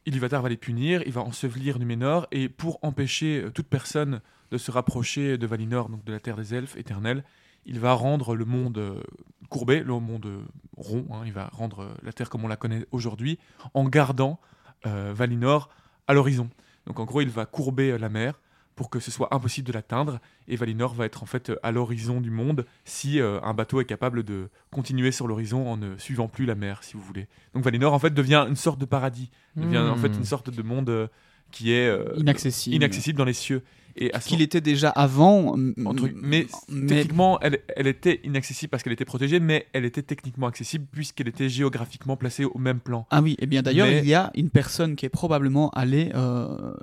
[0.05, 4.21] Ilúvatar va les punir, il va ensevelir Numénor, et pour empêcher euh, toute personne
[4.51, 7.25] de se rapprocher de Valinor, donc de la terre des elfes éternelle,
[7.65, 9.03] il va rendre le monde
[9.49, 10.29] courbé, le monde
[10.77, 13.39] rond, hein, il va rendre la terre comme on la connaît aujourd'hui,
[13.75, 14.39] en gardant
[14.85, 15.69] Valinor
[16.07, 16.49] à l'horizon.
[16.87, 18.39] Donc en gros, il va courber la mer
[18.77, 22.21] pour que ce soit impossible de l'atteindre, et Valinor va être en fait à l'horizon
[22.21, 26.29] du monde si euh, un bateau est capable de continuer sur l'horizon en ne suivant
[26.29, 27.27] plus la mer, si vous voulez.
[27.55, 30.19] Donc Valinor en fait devient une sorte de paradis, devient en fait Hmm.
[30.19, 31.07] une sorte de monde euh,
[31.51, 32.77] qui est euh, Inaccessible.
[32.77, 33.63] inaccessible dans les cieux.
[33.99, 38.83] Et à ce Qu'il était déjà avant, mais, mais techniquement, elle, elle était inaccessible parce
[38.83, 43.07] qu'elle était protégée, mais elle était techniquement accessible puisqu'elle était géographiquement placée au même plan.
[43.11, 46.11] Ah oui, et bien d'ailleurs, Mais- il y a une personne qui est probablement allée,
[46.15, 46.75] euh,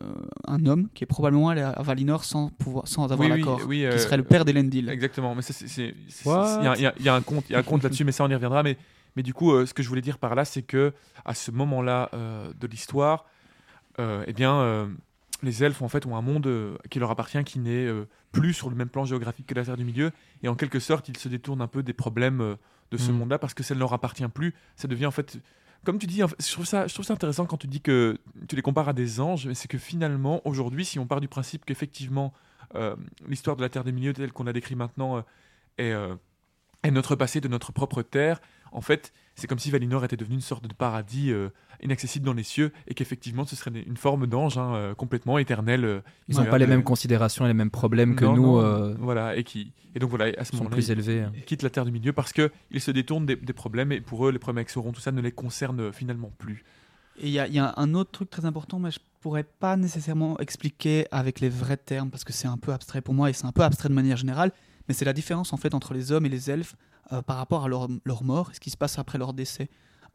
[0.48, 3.78] un homme qui est probablement allé à Valinor sans, pouvoir, sans avoir oui, l'accord, oui,
[3.80, 4.90] qui euh, serait le père d'Elendil.
[4.90, 5.44] Exactement, mais
[5.78, 8.24] il y y, y a un compte, il y a un compte là-dessus, mais ça
[8.24, 8.64] on y reviendra.
[8.64, 8.78] Mais,
[9.16, 10.94] mais du coup, euh, ce que je voulais dire par là, c'est que
[11.26, 13.26] à ce moment-là euh, de l'histoire,
[14.00, 14.88] euh, eh bien, euh,
[15.44, 18.54] les elfes en fait ont un monde euh, qui leur appartient, qui n'est euh, plus
[18.54, 21.18] sur le même plan géographique que la Terre du Milieu, et en quelque sorte, ils
[21.18, 22.56] se détournent un peu des problèmes euh,
[22.92, 23.16] de ce Mm.
[23.18, 24.54] monde-là parce que ça ne leur appartient plus.
[24.76, 25.38] Ça devient en fait,
[25.84, 27.82] comme tu dis, en fait, je trouve ça, je trouve ça intéressant quand tu dis
[27.82, 28.18] que
[28.48, 31.28] tu les compares à des anges, mais c'est que finalement, aujourd'hui, si on part du
[31.28, 32.34] principe qu'effectivement
[32.76, 32.96] euh,
[33.28, 35.22] l'histoire de la Terre des Milieux telle qu'on la décrit maintenant euh,
[35.78, 36.16] est, euh,
[36.84, 38.42] est notre passé de notre propre terre.
[38.74, 41.50] En fait, c'est comme si Valinor était devenu une sorte de paradis euh,
[41.82, 45.86] inaccessible dans les cieux et qu'effectivement ce serait une forme d'ange hein, euh, complètement éternel.
[45.86, 48.62] euh, Ils n'ont pas les mêmes considérations et les mêmes problèmes que non, nous, non,
[48.62, 51.22] euh, voilà, et qui et donc voilà, à ce sont moment-là, plus ils, élevés.
[51.22, 51.32] hein.
[51.36, 54.02] ils quittent la Terre du Milieu parce que ils se détournent des, des problèmes et
[54.02, 56.64] pour eux, les problèmes avec Sauron, tout ça ne les concerne finalement plus.
[57.20, 60.40] Et il y, y a un autre truc très important, mais je pourrais pas nécessairement
[60.40, 63.46] expliquer avec les vrais termes, parce que c'est un peu abstrait pour moi, et c'est
[63.46, 64.52] un peu abstrait de manière générale,
[64.88, 66.76] mais c'est la différence en fait entre les hommes et les elfes
[67.14, 69.70] euh, par rapport à leur, leur mort et ce qui se passe après leur décès.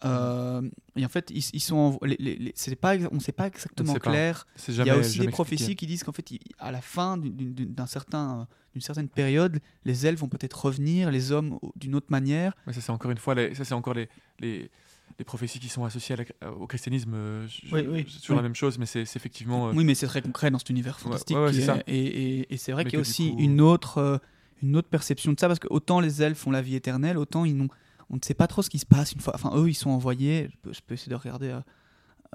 [0.05, 0.63] Euh,
[0.95, 3.33] et en fait, ils, ils sont, en- les, les- les- c'est pas, on ne sait
[3.33, 4.11] pas exactement sait pas.
[4.11, 4.47] clair.
[4.69, 5.79] Il y a aussi des prophéties expliqué.
[5.81, 6.29] qui disent qu'en fait,
[6.59, 11.59] à la fin d'un certain, d'une certaine période, les elfes vont peut-être revenir, les hommes
[11.75, 12.53] d'une autre manière.
[12.67, 14.71] Mais ça, c'est encore une fois, les- ça, c'est encore les, les,
[15.19, 17.15] les prophéties qui sont associées à la- au christianisme.
[17.15, 18.37] euh, je- Oui, oui, C'est toujours oui.
[18.37, 19.69] la même chose, mais c'est effectivement.
[19.69, 21.37] euh, Oui, mais c'est très concret dans cet univers fantastique.
[21.37, 23.99] ouais, ouais, est- et et- et c'est vrai qu'il y a aussi coup- une autre,
[23.99, 24.19] euh,
[24.63, 27.45] une autre perception de ça, parce que autant les elfes ont la vie éternelle, autant
[27.45, 27.69] ils n'ont,
[28.11, 29.35] on ne sait pas trop ce qui se passe une fois.
[29.35, 30.49] Enfin, eux, ils sont envoyés.
[30.51, 31.49] Je peux, je peux essayer de regarder.
[31.49, 31.61] euh,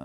[0.00, 0.04] euh,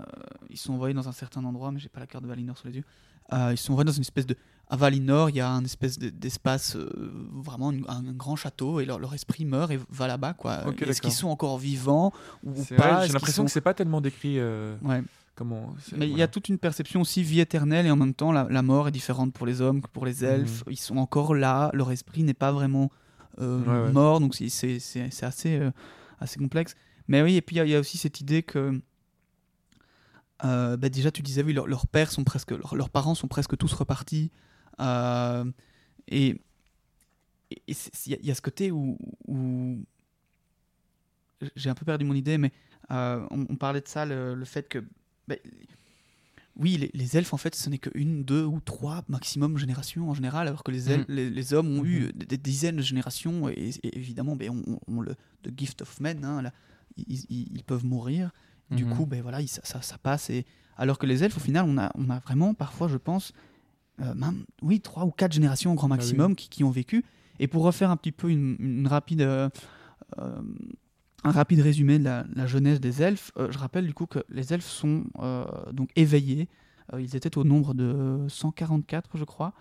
[0.50, 2.66] ils sont envoyés dans un certain endroit, mais j'ai pas la carte de Valinor sous
[2.68, 2.84] les yeux.
[3.32, 4.36] Euh, ils sont envoyés dans une espèce de.
[4.68, 8.84] À Valinor, il y a un espèce de- d'espace, vraiment une- un, grand château, et
[8.84, 10.60] leur, leur esprit meurt et va là-bas, quoi.
[10.68, 12.12] Ok, Est-ce qu'ils sont encore vivants
[12.44, 13.06] ou pas?
[13.06, 14.40] J'ai l'impression sont- que c'est pas tellement décrit.
[14.40, 15.02] Ouais.
[15.34, 15.74] Comment.
[15.96, 18.46] Mais il y a toute une perception aussi vie éternelle et en même temps la,
[18.50, 20.64] la mort est différente pour les hommes que pour les elfes.
[20.68, 22.90] Ils sont encore là, leur esprit n'est pas vraiment
[23.38, 23.92] euh, Ouais, ouais.
[23.92, 25.70] mort, donc c'est- c'est c'est- c'est assez, euh,
[26.18, 26.74] assez complexe.
[27.08, 28.80] Mais oui, et puis il y a- il y, a aussi cette idée que
[30.44, 33.28] euh, bah, déjà tu disais oui, leur- leurs pères sont presque, leurs- leurs parents sont
[33.28, 34.30] presque tous repartis
[34.80, 35.44] Euh,
[36.08, 36.40] et
[37.68, 37.74] il
[38.06, 38.96] y, a- il y a ce côté où,
[39.28, 39.84] où-
[41.56, 42.50] j'ai un peu perdu mon idée, mais
[42.88, 44.82] on, on parlait de ça, le, le fait que
[45.30, 45.36] bah,
[46.56, 50.14] oui, les, les elfes, en fait, ce n'est qu'une, deux ou trois maximum générations en
[50.14, 52.12] général, alors que les, elfes- les, les hommes ont eu Mhm.
[52.12, 54.50] des, des dizaines de générations, et, et évidemment, ben,
[54.88, 56.52] on, le the gift of men, hein, là,
[56.96, 58.30] ils, ils- ils peuvent mourir.
[58.70, 58.94] Du Mhm.
[58.94, 60.28] coup, ben, voilà, ça, ça, ça passe.
[60.30, 60.44] Et...
[60.76, 63.32] Alors que les elfes, au final, on a, on a vraiment, parfois, je pense,
[64.00, 65.96] euh, même, oui, trois ou quatre générations au grand oui.
[65.96, 67.04] maximum qui, qui ont vécu.
[67.38, 69.48] Et pour refaire un petit peu une, une rapide, euh,
[70.18, 70.42] euh,
[71.24, 74.20] un rapide résumé de la, la jeunesse des elfes, euh, je rappelle du coup que
[74.28, 76.48] les elfes sont euh, donc éveillés.
[76.92, 79.52] Euh, ils étaient au nombre de 144, je crois.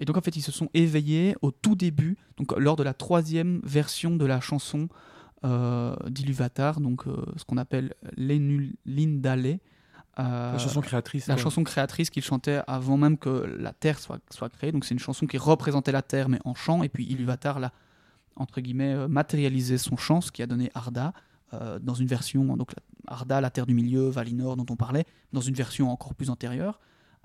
[0.00, 2.94] Et donc en fait, ils se sont éveillés au tout début, donc lors de la
[2.94, 4.88] troisième version de la chanson
[5.42, 7.04] d'Iluvatar, donc
[7.36, 9.58] ce qu'on appelle l'Enulindale.
[10.16, 11.26] La chanson créatrice.
[11.26, 13.28] la chanson créatrice qu'il chantait avant même que
[13.58, 14.72] la Terre soit, soit créée.
[14.72, 16.82] Donc c'est une chanson qui représentait la Terre mais en chant.
[16.82, 17.72] Et puis Iluvatar l'a,
[18.38, 21.12] entre guillemets, euh, matérialisé son chant, ce qui a donné Arda,
[21.54, 22.72] euh, dans une version, donc
[23.06, 26.78] Arda, la Terre du Milieu, Valinor dont on parlait, dans une version encore plus antérieure.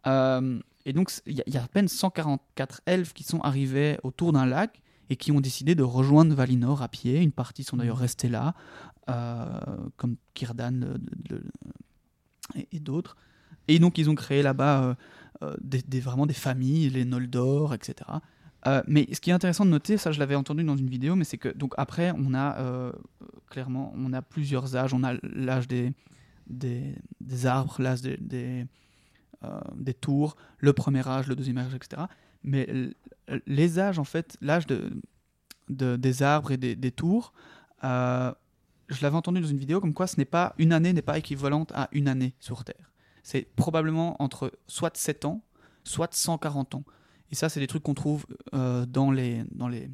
[0.07, 4.45] Euh, et donc il y, a- à peine 144 elfes qui sont arrivés autour d'un
[4.45, 7.22] lac et qui ont décidé de rejoindre Valinor à pied.
[7.22, 8.53] Une partie sont d'ailleurs restés là,
[9.97, 10.97] comme Kirdan
[12.72, 13.16] et, d'autres.
[13.68, 14.95] Et donc ils ont créé là-bas
[15.61, 18.09] des- vraiment des familles, les Noldor, etc.
[18.66, 21.16] Euh, mais ce qui est intéressant de noter, ça je l'avais entendu dans une vidéo,
[21.16, 22.91] mais c'est que donc après on a euh,
[23.49, 24.93] clairement on a plusieurs âges.
[24.93, 25.93] On a l'âge des,
[26.47, 28.66] des, arbres, l'âge des,
[29.43, 32.03] euh, des tours, le premier âge, le deuxième âge, etc.
[32.43, 32.68] Mais
[33.47, 34.91] les âges en fait, l'âge de,
[35.70, 37.34] de- des arbres et des, tours,
[37.82, 41.18] je l'avais entendu dans une vidéo comme quoi ce n'est pas une année n'est pas
[41.18, 42.91] équivalente à une année sur Terre.
[43.24, 45.41] C'est probablement entre soit 7 ans,
[45.86, 46.84] soit 140 ans.
[47.34, 49.90] Et ça, c'est des trucs qu'on trouve euh, dans les dans les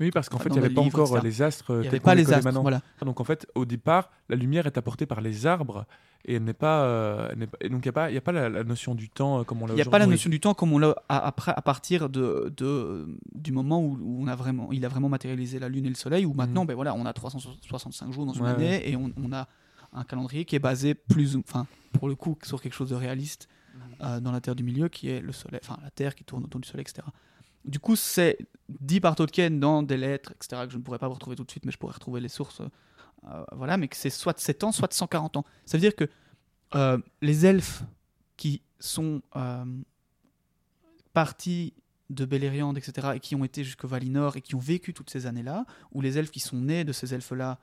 [0.00, 1.22] Oui, parce qu'en fait, il n'y avait pas livre, encore etc.
[1.22, 1.66] les astres.
[1.74, 2.46] il n'y avait pas les astres.
[2.46, 2.62] maintenant.
[2.62, 2.80] Voilà.
[3.04, 5.84] Donc en fait, au départ, la lumière est apportée par les arbres
[6.24, 6.84] et elle n'est pas.
[6.84, 8.94] euh, elle pas- et donc il n'y a pas, y a pas la, la notion
[8.94, 10.72] du temps euh, comme on l'a Il n'y a pas la notion du temps comme
[10.72, 14.82] on l'a à, après, à partir de, de, du moment où, on a vraiment, il
[14.86, 18.10] a vraiment matérialisé la Lune et le Soleil, où maintenant, ben voilà, on a 365
[18.14, 18.44] jours dans une.
[18.44, 19.46] Ouais, année et on, on a
[19.92, 23.46] un calendrier qui est basé plus, enfin, pour le coup, sur quelque chose de réaliste.
[24.02, 26.44] Euh, dans la Terre du milieu, qui est le Soleil, enfin la Terre qui tourne
[26.44, 27.06] autour du Soleil, etc.
[27.64, 28.38] Du coup, c'est
[28.68, 31.44] dit par Tolkien dans des lettres, etc., que je ne pourrais pas vous retrouver tout
[31.44, 32.60] de suite, mais je pourrais retrouver les sources.
[32.60, 35.44] euh, voilà, mais que c'est soit de 7 ans, soit de 140 ans.
[35.66, 36.08] Ça veut dire que
[36.74, 37.82] euh, les elfes
[38.36, 39.64] qui sont euh,
[41.12, 41.74] partis
[42.10, 45.26] de Beleriand, etc., et qui ont été jusqu'au Valinor et qui ont vécu toutes ces
[45.26, 47.58] années-là, ou les elfes qui sont nés de ces elfes-là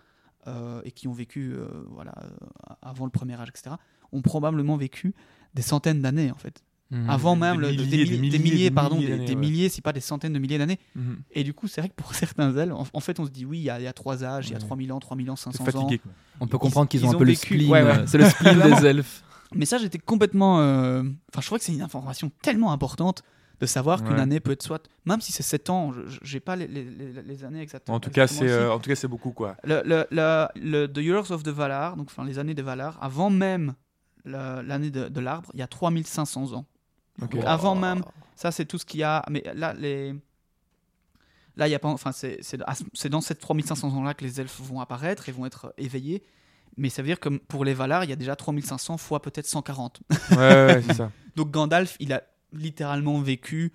[0.47, 3.75] euh, et qui ont vécu euh, voilà, euh, avant le premier âge, etc.,
[4.11, 5.15] ont probablement vécu
[5.55, 6.61] des centaines d'années, en fait.
[6.91, 7.09] Mhm.
[7.09, 9.25] Avant Des même, le- milliers, des, des milliers, des milliers, milliers, des pardon, milliers des,
[9.29, 9.35] ouais.
[9.35, 10.77] milliers, si pas des centaines de milliers d'années.
[10.95, 11.17] Mhm.
[11.31, 13.43] Et du coup, c'est vrai que pour certains elfes, en, en fait, on se dit,
[13.45, 14.65] oui, il y, a- il y a trois âges, il y a Ouais.
[14.65, 15.65] 3000 ans, 3000 ans, C'est 500 ans.
[15.65, 15.97] fatigué.
[15.97, 16.11] quoi.
[16.41, 17.71] On peut Ils- comprendre qu'ils ils ont un peu le vécu- spleen.
[17.71, 17.97] ouais, ouais.
[17.99, 19.23] euh, C'est le spleen des elfes.
[19.55, 20.59] Mais ça, j'étais complètement.
[20.59, 21.01] euh,
[21.31, 23.23] Enfin, je trouvais que c'est une information tellement importante
[23.61, 24.83] de savoir qu'une année peut être soit.
[25.05, 25.91] Même si c'est 7 ans,
[26.21, 27.95] j'ai pas les, les- les- les années exactement.
[27.95, 29.55] En tout cas, c'est euh, en tout cas c'est beaucoup quoi.
[29.63, 32.97] Le, le, le, le- The Years of the Valar, donc enfin les années des Valar,
[33.01, 33.73] avant même le-
[34.25, 36.65] l'année de, de l'arbre, il y a 3500 ans.
[37.19, 38.03] Donc, avant même,
[38.35, 39.23] ça c'est tout ce qu'il y a.
[39.29, 40.13] Mais là, les.
[41.57, 41.87] Là, il y a pas.
[41.87, 46.23] Enfin, c'est dans ces 3500 ans-là que les elfes vont apparaître et vont être éveillés.
[46.77, 49.45] Mais ça veut dire que pour les Valar, il y a déjà 3500 fois peut-être
[49.45, 50.01] 140.
[50.31, 51.11] Ouais, ouais, ouais, c'est ça.
[51.37, 53.71] Donc Gandalf, il a littéralement vécu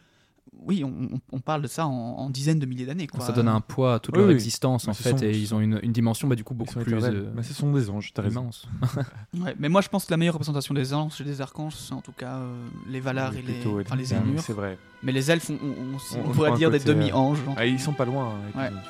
[0.67, 3.07] oui, on, on parle de ça en, en dizaines de milliers d'années.
[3.21, 4.35] Ça donne un poids à toute Oui, leur oui.
[4.35, 6.55] existence en Mais ce fait, sont- et ils ont une, une dimension bah, du coup
[6.55, 7.17] beaucoup plus éternels.
[7.27, 8.67] euh, Mais ce sont des anges, t'as immense.
[9.41, 11.93] Ouais, mais moi, je pense que la meilleure représentation des anges et des archanges, c'est
[11.95, 14.05] en tout cas euh, les Valar Oui, et les, enfin, les.
[14.39, 14.79] C'est vrai.
[15.03, 17.39] Mais les elfes, on, on- on- On- on on pourrait dire des côté, euh, demi-anges.
[17.57, 18.27] Ah, ils sont pas loin.
[18.35, 18.71] hein, avec Ouais.
[18.71, 18.89] les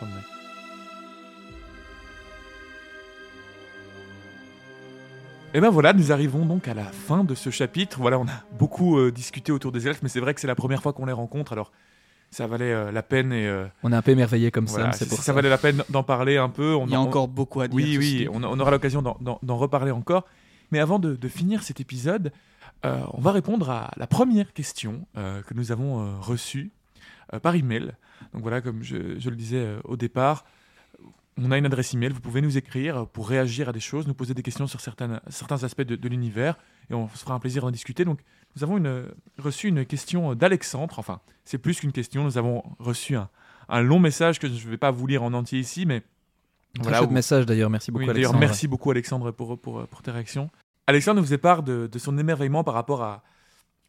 [5.53, 7.99] Et ben voilà, nous arrivons donc à la fin de ce chapitre.
[8.01, 10.55] Voilà, on a beaucoup euh, discuté autour des elfes, mais c'est vrai que c'est la
[10.55, 11.73] première fois qu'on les rencontre, alors
[12.31, 14.99] ça valait euh, la peine et euh, On est un peu émerveillé comme voilà, ça,
[14.99, 15.33] c'est pour ça, ça.
[15.33, 16.75] valait la peine d'en parler un peu.
[16.77, 17.75] On Il y a en- encore beaucoup à dire.
[17.75, 20.25] Oui, oui, on, on aura l'occasion d'en- reparler encore.
[20.71, 22.31] Mais avant de, de finir cet épisode,
[22.85, 26.71] euh, on va répondre à la première question euh, que nous avons euh, reçue
[27.35, 27.91] euh, par email.
[28.35, 30.45] Donc voilà, comme je, je le disais euh, au départ,
[31.39, 34.15] on a une adresse email, vous pouvez nous écrire pour réagir à des choses, nous
[34.15, 36.57] poser des questions sur certaines, certains aspects de, de l'univers,
[36.91, 38.05] et on se fera un plaisir d'en discuter.
[38.05, 38.21] Donc
[38.57, 39.07] nous avons une-
[39.39, 43.29] reçu une question d'Alexandre, enfin c'est plus qu'une question, nous avons reçu un,
[43.69, 46.01] un long message que je ne vais pas vous lire en entier ici, mais
[46.75, 48.41] Très voilà, chouette où- message d'ailleurs, merci beaucoup oui, d'ailleurs, Alexandre.
[48.41, 50.51] merci beaucoup Alexandre pour, pour, pour tes réactions.
[50.87, 53.23] Alexandre nous faisait part de, de son émerveillement par rapport à,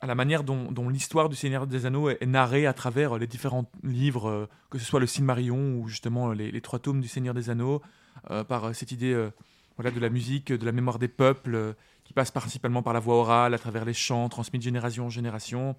[0.01, 3.69] à la manière dont, l'histoire du Seigneur des Anneaux est, narrée à travers les différents
[3.83, 7.33] livres, euh, que ce soit le Silmarillion ou justement les, les trois tomes du Seigneur
[7.33, 7.81] des Anneaux,
[8.29, 9.29] euh, par euh, cette idée euh,
[9.77, 11.73] voilà, de la musique, de la mémoire des peuples, euh,
[12.03, 15.09] qui passe principalement par la voix orale, à travers les chants, transmis de génération en
[15.09, 15.75] génération.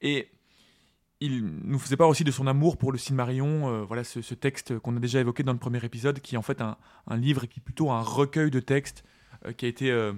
[0.00, 0.30] Et
[1.22, 4.78] il nous faisait part aussi de son amour pour le Silmarillion, euh, voilà ce, texte
[4.80, 6.76] qu'on a déjà évoqué dans le premier épisode, qui est en fait un,
[7.16, 9.04] livre qui est plutôt un recueil de textes
[9.46, 10.12] euh, qui a été euh,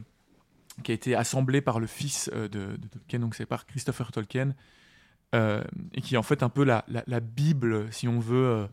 [0.82, 4.10] qui a été assemblé par le fils euh, de, de Tolkien, donc c'est par Christopher
[4.12, 4.54] Tolkien,
[5.34, 5.62] euh,
[5.94, 8.66] et qui est en fait un peu la, la, la Bible, si on veut, euh,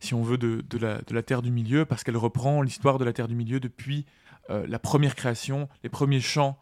[0.00, 2.98] si on veut de, de, la, de la Terre du Milieu, parce qu'elle reprend l'histoire
[2.98, 4.06] de la Terre du Milieu depuis
[4.50, 6.58] euh, la première création, les premiers chants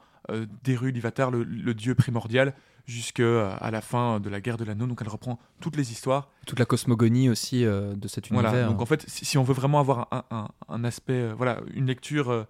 [0.63, 2.55] d'Eru Ivatar, le, le dieu primordial,
[2.87, 4.87] jusqu'à la fin de la guerre de l'anneau.
[4.87, 6.31] Donc elle reprend toutes les histoires.
[6.47, 8.51] Toute la cosmogonie aussi de cet univers.
[8.51, 11.61] Voilà, donc en fait, si, si on veut vraiment avoir un, un- un aspect, voilà,
[11.75, 12.47] une lecture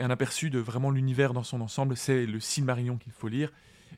[0.00, 3.52] et un aperçu de vraiment l'univers dans son ensemble, c'est le Silmarillion qu'il faut lire.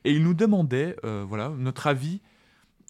[0.05, 2.21] Et il nous demandait, euh, voilà, notre avis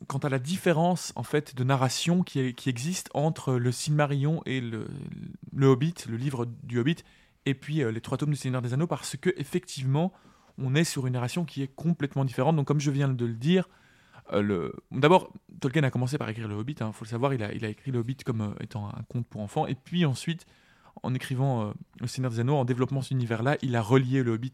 [0.08, 4.86] quant à la différence en fait de narration qui, existe entre le Silmarillion et le,
[5.60, 6.96] Hobbit, le livre du Hobbit,
[7.44, 10.12] et puis euh, les trois tomes du Seigneur des Anneaux, parce que effectivement,
[10.58, 12.56] on est sur une narration qui est complètement différente.
[12.56, 13.68] Donc, comme je viens de le dire,
[14.32, 16.76] euh, d'abord, Tolkien a commencé par écrire le Hobbit.
[16.80, 19.66] Il faut le savoir, il a, écrit le Hobbit comme étant un conte pour enfants,
[19.66, 20.46] et puis ensuite,
[21.02, 24.32] en écrivant euh, le Seigneur des Anneaux, en développant cet univers-là, il a relié le
[24.32, 24.52] Hobbit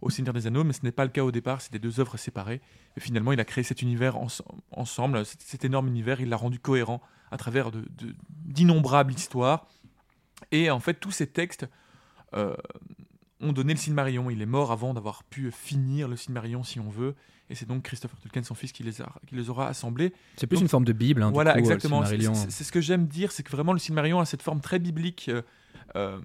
[0.00, 1.60] au Seigneur des Anneaux, mais ce n'est pas le cas au départ.
[1.60, 2.60] C'était deux œuvres séparées.
[2.96, 6.20] Et finalement, il a créé cet univers ens- ensemble, cet, énorme univers.
[6.20, 7.70] Il l'a rendu cohérent à travers
[8.44, 9.66] d'innombrables histoires.
[10.52, 11.66] Et en fait, tous ces textes
[12.34, 12.54] euh,
[13.44, 14.28] ont donné le Silmarillion.
[14.30, 17.14] Il est mort avant d'avoir pu finir le Silmarillion, si on veut.
[17.50, 20.12] Et c'est donc Christopher Tolkien, son fils, qui les, a, qui les aura assemblés.
[20.36, 21.22] C'est plus donc- une forme de Bible.
[21.22, 22.04] hein, du voilà, coup, euh, exactement.
[22.04, 25.28] C'est- ce que j'aime dire, c'est que vraiment le Silmarillion a cette forme très biblique
[25.28, 25.42] euh,
[25.96, 26.18] euh,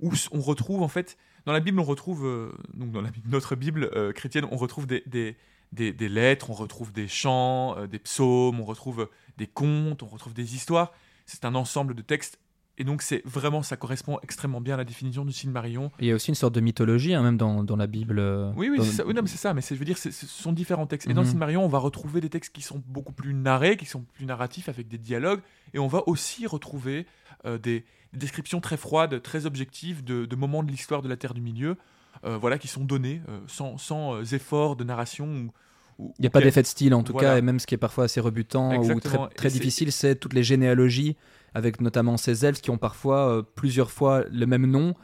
[0.00, 3.54] où on retrouve en fait dans la Bible, on retrouve euh, donc dans la notre
[3.56, 5.36] Bible euh, chrétienne, on retrouve des, des,
[5.72, 10.32] des- des lettres, on retrouve des chants, des psaumes, on retrouve des contes, on retrouve
[10.34, 10.92] des histoires.
[11.26, 12.38] C'est un ensemble de textes.
[12.78, 15.90] Et donc, c'est vraiment, ça correspond extrêmement bien à la définition du Silmarillion.
[16.00, 18.18] Il y a aussi une sorte de mythologie, hein, même dans, dans la Bible.
[18.18, 19.06] euh, Oui, oui, dans- c'est ça.
[19.06, 19.52] Oui, non, mais c'est ça.
[19.52, 21.06] Mais je veux dire, ce sont différents textes.
[21.08, 21.32] Et dans le Mhm.
[21.32, 24.70] Silmarillion, on va retrouver des textes qui sont beaucoup plus narrés, qui sont plus narratifs,
[24.70, 25.40] avec des dialogues.
[25.74, 27.06] Et on va aussi retrouver
[27.44, 31.16] euh, des, des descriptions très froides, très objectives de, de moments de l'histoire de la
[31.16, 31.76] Terre du Milieu,
[32.24, 35.50] euh, voilà, qui sont donnés euh, sans, sans effort de narration.
[35.98, 37.32] ou- Il n'y a pas d'effet de style en tout Voilà.
[37.32, 40.32] cas, et même ce qui est parfois assez rebutant ou très, très difficile, c'est toutes
[40.32, 41.16] les généalogies,
[41.54, 44.94] avec notamment ces elfes qui ont parfois euh, plusieurs fois le même nom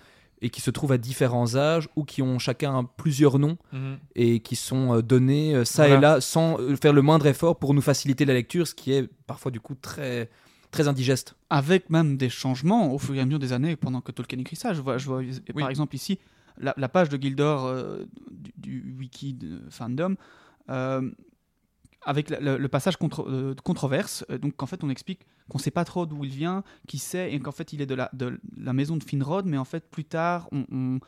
[0.41, 3.99] et qui se trouvent à différents âges ou qui ont chacun plusieurs noms Mhm.
[4.15, 5.99] et qui sont euh, donnés euh, ça Voilà.
[5.99, 9.09] et là sans faire le moindre effort pour nous faciliter la lecture, ce qui est
[9.27, 10.31] parfois du coup très,
[10.71, 11.35] très indigeste.
[11.51, 14.55] Avec même des changements au fur et à mesure des années pendant que Tolkien écrit
[14.57, 14.73] ça.
[14.75, 15.23] Je vois, je vois
[15.59, 16.19] par exemple ici
[16.61, 20.15] la, la page de Gildor euh, du, du wiki de fandom.
[20.71, 21.11] euh,
[22.03, 25.85] avec le, passage contre, euh, controverse, euh, donc en fait on explique qu'on sait pas
[25.85, 28.73] trop d'où il vient, qui c'est, et qu'en fait il est de la, de la
[28.73, 31.01] maison de Finrod, mais en fait plus tard on, on,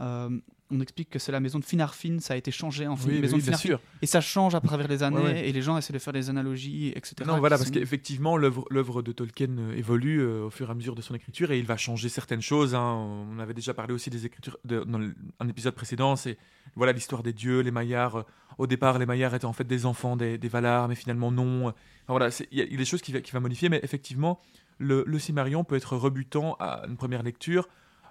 [0.00, 0.30] euh,
[0.72, 3.36] on explique que c'est la maison de Finarfin, ça a été changé en Oui, maison
[3.36, 3.80] oui, de bien Finarfin, sûr.
[4.00, 5.48] et ça change à travers les années, Ouais, ouais.
[5.48, 7.14] et les gens essaient de faire des analogies, etc.
[7.26, 10.74] Non, voilà, parce sont- qu'effectivement, l'œuvre de Tolkien euh, évolue euh, au fur et à
[10.74, 12.74] mesure de son écriture et il va changer certaines choses.
[12.74, 13.26] hein.
[13.32, 15.00] On avait déjà parlé aussi des écritures de- dans
[15.40, 16.16] un épisode précédent.
[16.16, 16.38] C'est
[16.74, 18.16] voilà l'histoire des dieux, les Maillards.
[18.16, 18.22] euh,
[18.58, 21.66] Au départ, les Maillards étaient en fait des enfants des, des Valar, mais finalement non.
[21.68, 21.74] Enfin,
[22.08, 24.40] voilà, il y, a des choses qui va, qui va modifier, mais effectivement,
[24.78, 27.68] le, le Silmarillion peut être rebutant à une première lecture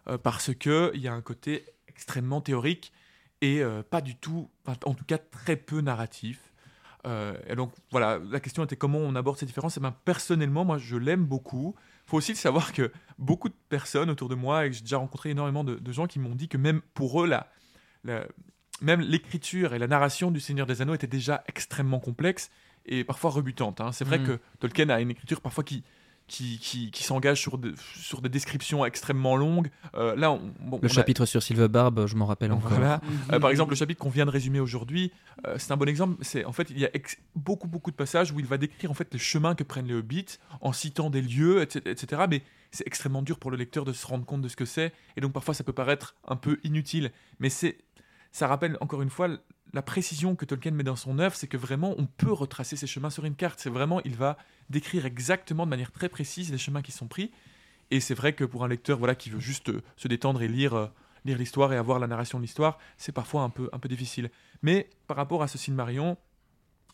[0.07, 1.65] euh, parce que il y a un côté
[2.01, 2.91] extrêmement théorique
[3.41, 4.49] et euh, pas du tout,
[4.85, 6.51] en tout cas très peu narratif.
[7.05, 9.77] Euh, et donc voilà, la question était comment on aborde ces différences.
[9.77, 11.75] Et ben, personnellement, moi, je l'aime beaucoup.
[12.07, 15.29] Il faut aussi savoir que beaucoup de personnes autour de moi, et j'ai déjà rencontré
[15.29, 17.47] énormément de, gens qui m'ont dit que même pour eux, la,
[18.81, 22.49] même l'écriture et la narration du Seigneur des Anneaux étaient déjà extrêmement complexes
[22.87, 23.79] et parfois rebutantes.
[23.79, 23.91] Hein.
[23.91, 24.25] C'est vrai mm.
[24.25, 25.83] que Tolkien a une écriture parfois qui,
[26.31, 27.59] qui, qui, s'engage sur,
[27.95, 29.69] sur des descriptions extrêmement longues.
[29.95, 30.39] Euh, là,
[30.81, 32.71] le chapitre sur sur Barbe, je m'en rappelle encore.
[33.31, 35.11] Euh, par exemple, le chapitre qu'on vient de résumer aujourd'hui,
[35.45, 36.15] euh, c'est un bon exemple.
[36.21, 36.89] C'est en fait, il y a
[37.35, 39.93] beaucoup beaucoup de passages où il va décrire en fait les chemins que prennent les
[39.93, 41.81] hobbits en citant des lieux, etc.
[41.85, 42.21] etc.
[42.29, 44.93] mais c'est extrêmement dur pour le lecteur de se rendre compte de ce que c'est,
[45.17, 47.11] et donc parfois ça peut paraître un peu inutile.
[47.39, 47.77] Mais c'est
[48.31, 49.27] ça rappelle encore une fois
[49.73, 52.87] la précision que Tolkien met dans son œuvre, c'est que vraiment on peut retracer ces
[52.87, 53.59] chemins sur une carte.
[53.59, 54.37] C'est vraiment, il va
[54.69, 57.31] décrire exactement de manière très précise les chemins qui sont pris.
[57.89, 60.47] Et c'est vrai que pour un lecteur voilà, qui veut juste euh, se détendre et
[60.47, 60.87] lire, euh,
[61.25, 64.29] lire l'histoire et avoir la narration de l'histoire, c'est parfois un peu, un peu difficile.
[64.61, 66.17] Mais par rapport à ce Marion,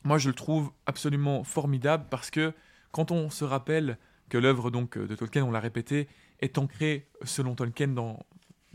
[0.03, 2.53] moi je le trouve absolument formidable parce que
[2.91, 3.97] quand on se rappelle
[4.29, 6.07] que l'œuvre donc de Tolkien, on l'a répété,
[6.41, 8.25] est ancrée selon Tolkien dans,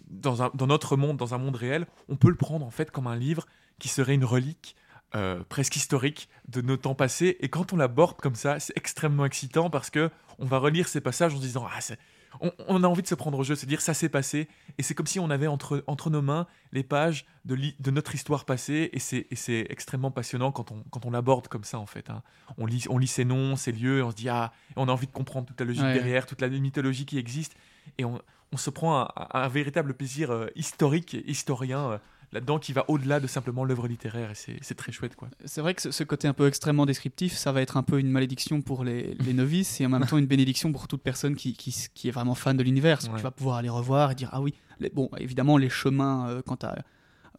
[0.08, 3.06] dans, dans, notre monde, dans un monde réel, on peut le prendre en fait comme
[3.06, 3.46] un livre
[3.78, 4.76] qui serait une relique
[5.14, 7.36] euh, presque historique de nos temps passés.
[7.40, 11.02] Et quand on l'aborde comme ça, c'est extrêmement excitant parce que on va relire ces
[11.02, 11.80] passages en se disant ah
[12.40, 14.48] on, a envie de se prendre au jeu, se dire ça s'est passé.
[14.78, 18.14] Et c'est comme si on avait entre, entre nos mains les pages de, de notre
[18.14, 18.90] histoire passée.
[18.92, 22.08] Et c'est extrêmement passionnant quand on, quand on l'aborde comme ça, en fait.
[22.08, 22.22] Hein.
[22.56, 24.92] On, lit, on lit ces noms, ces lieux, et on se dit ah, on a
[24.92, 27.54] envie de comprendre toute la logique derrière, toute la mythologie qui existe.
[27.98, 28.20] Et on,
[28.52, 31.92] on se prend un, véritable plaisir euh, historique, historien.
[31.92, 31.98] Euh,
[32.32, 35.28] là-dedans qui va au-delà de simplement l'œuvre littéraire et c'est très chouette quoi.
[35.44, 38.10] C'est vrai que ce, côté un peu extrêmement descriptif, ça va être un peu une
[38.10, 42.08] malédiction pour les, novices et en même temps une bénédiction pour toute personne qui, qui,
[42.08, 42.98] est vraiment fan de l'univers.
[42.98, 44.54] Tu vas pouvoir aller revoir et dire ah oui,
[44.94, 46.84] bon évidemment les chemins euh, quand tu as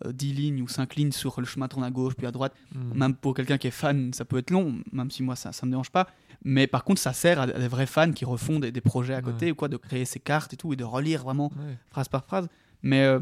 [0.05, 2.97] 10 lignes ou 5 lignes sur le chemin tourne à gauche puis à droite, hmm.
[2.97, 5.65] même pour quelqu'un qui est fan ça peut être long, même si moi ça, ça
[5.65, 6.07] me dérange pas.
[6.43, 9.51] Mais par contre, ça sert à des vrais fans qui refont des, projets à côté
[9.51, 11.51] ou quoi, de créer ces cartes et tout, et de relire vraiment
[11.89, 12.49] phrase par phrase.
[12.81, 13.21] Mais, euh,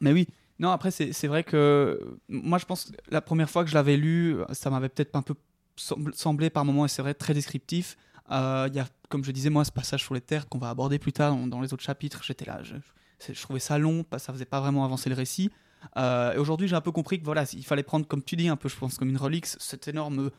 [0.00, 0.28] mais oui,
[0.58, 3.96] non, après, c'est vrai que moi, je pense que la première fois que je l'avais
[3.96, 5.34] lu, ça m'avait peut-être un peu
[5.76, 7.96] semblé par moments, et c'est vrai, très descriptif.
[8.30, 10.70] Euh, il y a, comme je disais, moi, ce passage sur les terres qu'on va
[10.70, 14.44] aborder plus tard dans, les autres chapitres, j'étais là, je, trouvais ça long, ça faisait
[14.44, 15.50] pas vraiment avancer le récit.
[15.96, 18.48] Euh, et aujourd'hui, j'ai un peu compris que voilà, il fallait prendre, comme tu dis,
[18.48, 20.30] un peu, je pense, comme une relique, cet énorme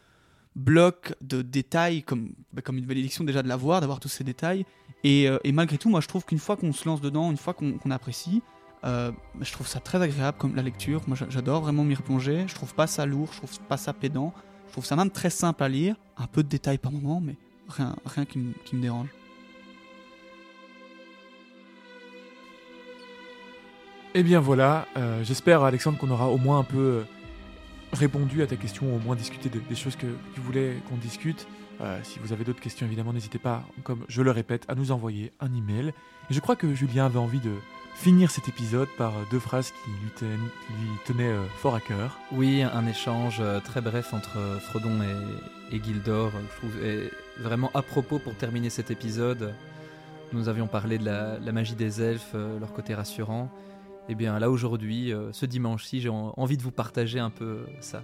[0.56, 4.66] bloc de détails, comme, bah, comme une bénédiction déjà de l'avoir, d'avoir tous ces détails.
[5.06, 7.54] Euh, et, malgré tout, moi, je trouve qu'une fois qu'on se lance dedans, une fois
[7.54, 8.42] qu'on apprécie,
[8.86, 9.12] euh,
[9.42, 11.02] je trouve ça très agréable comme la lecture.
[11.08, 12.46] Moi, j'adore vraiment m'y replonger.
[12.48, 14.34] Je trouve pas ça lourd, je trouve pas ça pédant.
[14.68, 15.96] Je trouve ça même très simple à lire.
[16.18, 17.36] Un peu de détails par moment, mais
[17.68, 19.08] rien, rien qui, me dérange.
[24.16, 27.04] Eh bien voilà, euh, j'espère Alexandre qu'on aura au moins un peu euh,
[27.94, 31.48] répondu à ta question, au moins discuté des choses que tu voulais qu'on discute.
[32.04, 35.32] si vous avez d'autres questions, évidemment, n'hésitez pas, comme je le répète, à nous envoyer
[35.40, 35.94] un email.
[36.30, 37.54] Et je crois que Julien avait envie de,
[38.00, 39.90] finir cet épisode par deux phrases qui
[40.24, 40.34] lui,
[41.06, 42.18] tenaient euh, fort à cœur.
[42.32, 47.12] Oui, un échange euh, très bref entre euh, Frodon et, et Gildor, je trouve, est
[47.40, 49.54] vraiment à propos pour terminer cet épisode.
[50.32, 53.50] Nous avions parlé de la, magie des elfes, leur côté rassurant.
[54.08, 58.04] Et eh bien là aujourd'hui, ce dimanche-ci, j'ai envie de vous partager un peu ça.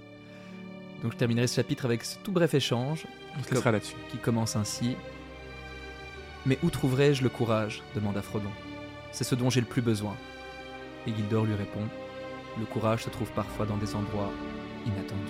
[1.04, 3.06] Donc je terminerai ce chapitre avec ce tout bref échange.
[4.10, 4.96] Qui commence ainsi.
[6.48, 7.84] Mais où trouverai-je le courage?
[7.96, 8.52] demanda Frodon.
[9.16, 10.14] C'est ce dont j'ai le plus besoin.
[11.08, 11.88] Et Gildor lui répond
[12.60, 14.30] Le courage se trouve parfois dans des endroits
[14.86, 15.25] inattendus.